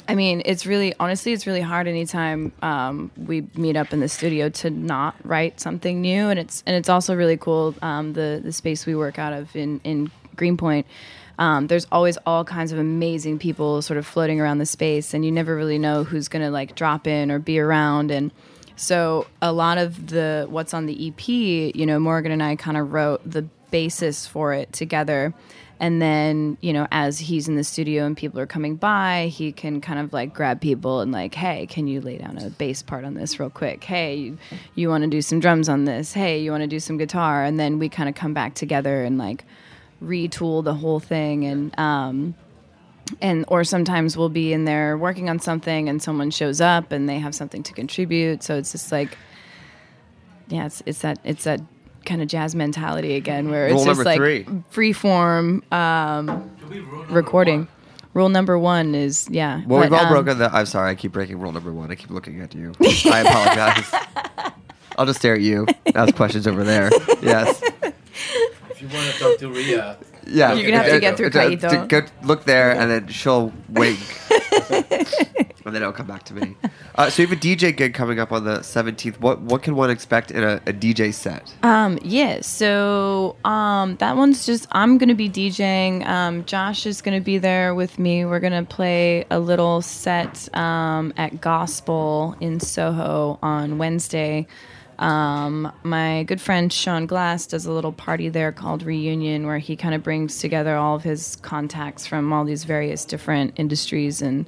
[0.08, 4.08] I mean, it's really honestly, it's really hard anytime um, we meet up in the
[4.08, 7.76] studio to not write something new, and it's and it's also really cool.
[7.82, 10.10] Um, the the space we work out of in in
[10.40, 10.88] Greenpoint.
[11.38, 15.24] Um, there's always all kinds of amazing people sort of floating around the space, and
[15.24, 18.10] you never really know who's gonna like drop in or be around.
[18.10, 18.32] And
[18.76, 22.78] so a lot of the what's on the EP, you know, Morgan and I kind
[22.78, 25.34] of wrote the basis for it together.
[25.82, 29.54] And then, you know, as he's in the studio and people are coming by, he
[29.54, 32.82] can kind of like grab people and like, hey, can you lay down a bass
[32.82, 33.82] part on this real quick?
[33.86, 34.38] Hey, you,
[34.76, 36.12] you want to do some drums on this?
[36.12, 37.46] Hey, you want to do some guitar?
[37.46, 39.46] And then we kind of come back together and like
[40.02, 42.34] retool the whole thing and um
[43.22, 47.10] and or sometimes we'll be in there working on something and someone shows up and
[47.10, 49.18] they have something to contribute so it's just like
[50.48, 51.60] yeah it's it's that it's that
[52.06, 54.46] kind of jazz mentality again, where Rule it's just like three.
[54.70, 56.50] free form um,
[57.10, 57.68] recording.
[58.14, 59.62] Rule number one is yeah.
[59.68, 60.54] Well, but, we've all um, broken the.
[60.54, 61.92] I'm sorry, I keep breaking rule number one.
[61.92, 62.74] I keep looking at you.
[62.82, 64.52] I apologize.
[64.98, 65.66] I'll just stare at you.
[65.96, 66.90] Ask questions over there.
[67.22, 67.62] Yes.
[68.90, 70.54] If you want to talk to Ria, Yeah.
[70.54, 73.52] You're gonna have to get through Uh, uh, to go- look there, and then she'll
[73.70, 74.00] wink,
[74.70, 76.56] and then it'll come back to me.
[76.96, 79.20] Uh, so you have a DJ gig coming up on the 17th.
[79.20, 81.54] What what can one expect in a, a DJ set?
[81.64, 86.06] Um, yeah, so um, that one's just I'm gonna be DJing.
[86.08, 88.26] Um, Josh is gonna be there with me.
[88.26, 94.46] We're gonna play a little set um, at Gospel in Soho on Wednesday.
[95.00, 99.76] Um, my good friend Sean Glass does a little party there called Reunion, where he
[99.76, 104.46] kind of brings together all of his contacts from all these various different industries and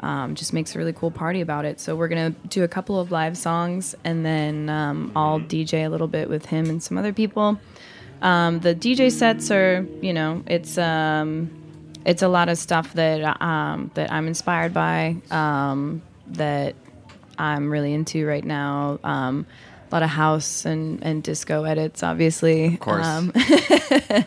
[0.00, 1.80] um, just makes a really cool party about it.
[1.80, 5.88] So we're gonna do a couple of live songs, and then um, I'll DJ a
[5.88, 7.58] little bit with him and some other people.
[8.22, 11.50] Um, the DJ sets are, you know, it's um,
[12.04, 16.76] it's a lot of stuff that um, that I'm inspired by, um, that
[17.36, 19.00] I'm really into right now.
[19.02, 19.46] Um,
[19.90, 22.66] a lot of house and, and disco edits, obviously.
[22.74, 23.06] Of course.
[23.06, 23.32] Um,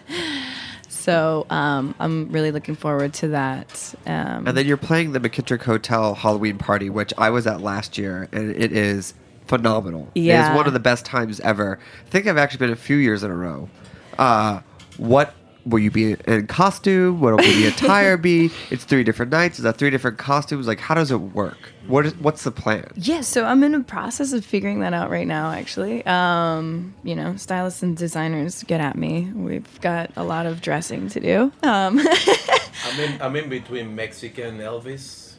[0.90, 3.94] so um, I'm really looking forward to that.
[4.06, 7.98] Um, And then you're playing the McKittrick Hotel Halloween party, which I was at last
[7.98, 9.14] year, and it is
[9.48, 10.10] phenomenal.
[10.16, 10.52] It Yeah.
[10.52, 11.80] is one of the best times ever.
[12.06, 13.70] I think I've actually been a few years in a row.
[14.18, 14.62] Uh,
[14.98, 15.34] what
[15.66, 17.20] will you be in costume?
[17.20, 18.50] What will the attire be?
[18.72, 19.60] It's three different nights.
[19.60, 20.68] Is that three different costumes?
[20.68, 21.58] Like, how does it work?
[21.88, 22.90] What is, what's the plan?
[22.96, 26.06] Yeah, so I'm in the process of figuring that out right now, actually.
[26.06, 29.32] Um, you know, stylists and designers get at me.
[29.34, 31.52] We've got a lot of dressing to do.
[31.64, 32.00] Um,
[32.86, 35.34] I'm in, I'm in between Mexican Elvis,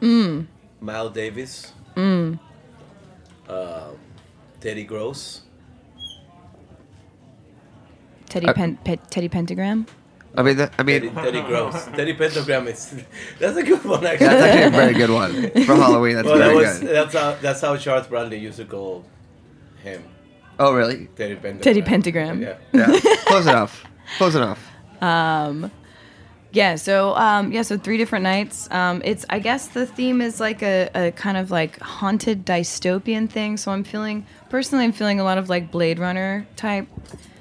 [0.00, 0.46] mm,
[0.80, 2.38] Miles Davis, mm.
[3.48, 3.88] uh,
[4.60, 5.42] Teddy Gross.
[8.30, 9.86] Teddy, Uh, Pen- Pe- Teddy Pentagram.
[10.36, 11.84] I mean, that, I mean, Teddy, Teddy Gross.
[11.86, 12.94] Teddy Pentagram is
[13.40, 14.06] that's a good one.
[14.06, 14.26] Actually.
[14.28, 15.50] That's actually a very good one.
[15.66, 16.88] For Halloween, that's well, very that was, good.
[16.94, 19.04] That's how that's how Charles Bradley used to call
[19.82, 20.04] him.
[20.60, 21.08] Oh, really?
[21.16, 21.60] Teddy Pentagram.
[21.60, 22.42] Teddy Pentagram.
[22.42, 22.58] Yeah.
[22.72, 23.00] Yeah.
[23.26, 23.84] Close enough.
[24.18, 24.60] Close enough.
[25.02, 25.70] Um,
[26.52, 28.70] yeah, so um, yeah, so three different nights.
[28.70, 33.28] Um, it's I guess the theme is like a, a kind of like haunted dystopian
[33.30, 33.56] thing.
[33.56, 36.86] So I'm feeling personally, I'm feeling a lot of like Blade Runner type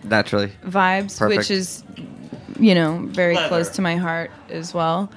[0.03, 0.51] Naturally.
[0.65, 1.37] vibes, Perfect.
[1.37, 1.83] which is
[2.59, 3.47] you know very Clever.
[3.49, 5.09] close to my heart as well.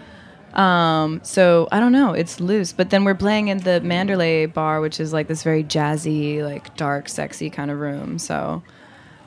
[0.55, 2.73] Um, so I don't know, it's loose.
[2.73, 6.77] But then we're playing in the Manderley bar, which is like this very jazzy, like
[6.77, 8.19] dark, sexy kind of room.
[8.19, 8.63] So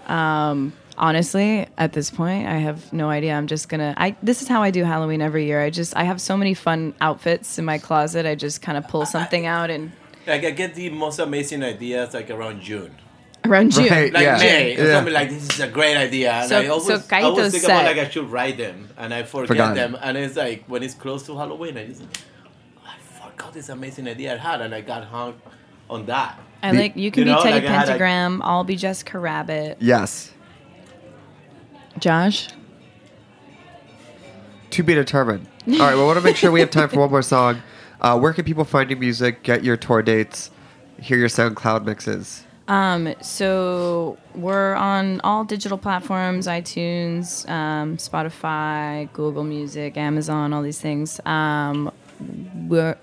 [0.08, 3.34] um, honestly, at this point, I have no idea.
[3.34, 3.94] I'm just gonna.
[3.98, 5.62] I this is how I do Halloween every year.
[5.62, 8.26] I just I have so many fun outfits in my closet.
[8.26, 9.92] I just kind of pull something out and
[10.28, 12.96] Like I get the most amazing ideas like around June.
[13.46, 13.90] around June.
[13.90, 14.38] Right, Like yeah.
[14.40, 14.94] May, or Yeah.
[14.94, 16.32] something like this is a great idea.
[16.34, 18.58] And So- I always, so I Kaito always think said- about like I should write
[18.58, 19.76] them, and I forget Forgot.
[19.76, 19.96] them.
[20.02, 22.02] And it's like when it's close to Halloween, I just
[22.86, 22.96] I
[23.30, 25.36] forgot this amazing idea I had, and I got hung
[25.90, 26.40] on that.
[26.64, 28.42] I like you can You know, be Teddy like I like- Pentagram.
[28.44, 29.78] I'll be Jessica Rabbit.
[29.80, 30.32] Yes.
[32.00, 32.50] Josh.
[34.72, 35.48] To be determined.
[35.68, 35.96] All right.
[35.96, 37.62] Well, I want to make sure we have time for one more song.
[38.02, 40.52] Uh, where can people find your music, get your tour dates,
[41.00, 42.44] hear your SoundCloud mixes?
[42.68, 50.82] Um, so we're on all digital platforms: iTunes, um, Spotify, Google Music, Amazon, all these
[50.82, 51.20] things.
[51.26, 51.92] Um,
[52.68, 52.98] we're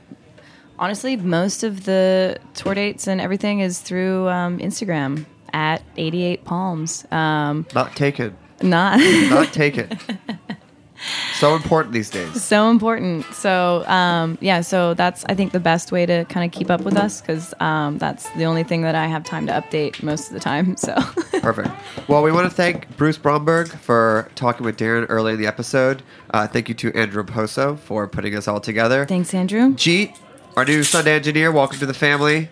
[0.79, 7.07] honestly most of the tour dates and everything is through um, Instagram at 88 Palms.
[7.13, 8.37] Um, Not taken.
[8.63, 8.99] Not
[9.31, 9.93] Not take it.
[11.35, 12.43] so important these days.
[12.43, 13.25] so important.
[13.35, 16.83] So um, yeah, so that's I think the best way to kind of keep up
[16.83, 20.29] with us because um, that's the only thing that I have time to update most
[20.29, 20.77] of the time.
[20.83, 20.95] So
[21.41, 21.71] Perfect.
[22.09, 26.03] Well, we want to thank Bruce Bromberg for talking with Darren early in the episode.
[26.31, 29.05] Uh, thank you to Andrew Poso for putting us all together.
[29.07, 29.75] thanks, Andrew.
[29.75, 30.17] Jeet,
[30.57, 32.49] our new Sunday engineer, welcome to the family.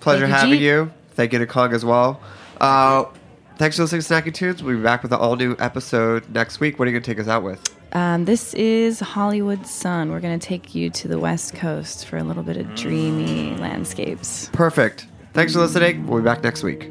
[0.00, 0.62] Pleasure you, having Jeet.
[0.62, 0.92] you.
[1.12, 2.20] Thank you to Kong as well.
[2.60, 3.04] Uh,
[3.58, 4.62] thanks for listening to Snacky Tunes.
[4.62, 6.78] We'll be back with an all new episode next week.
[6.78, 7.62] What are you going to take us out with?
[7.92, 10.10] Um, this is Hollywood Sun.
[10.10, 13.56] We're going to take you to the West Coast for a little bit of dreamy
[13.56, 14.50] landscapes.
[14.52, 15.06] Perfect.
[15.32, 16.06] Thanks for listening.
[16.06, 16.90] We'll be back next week.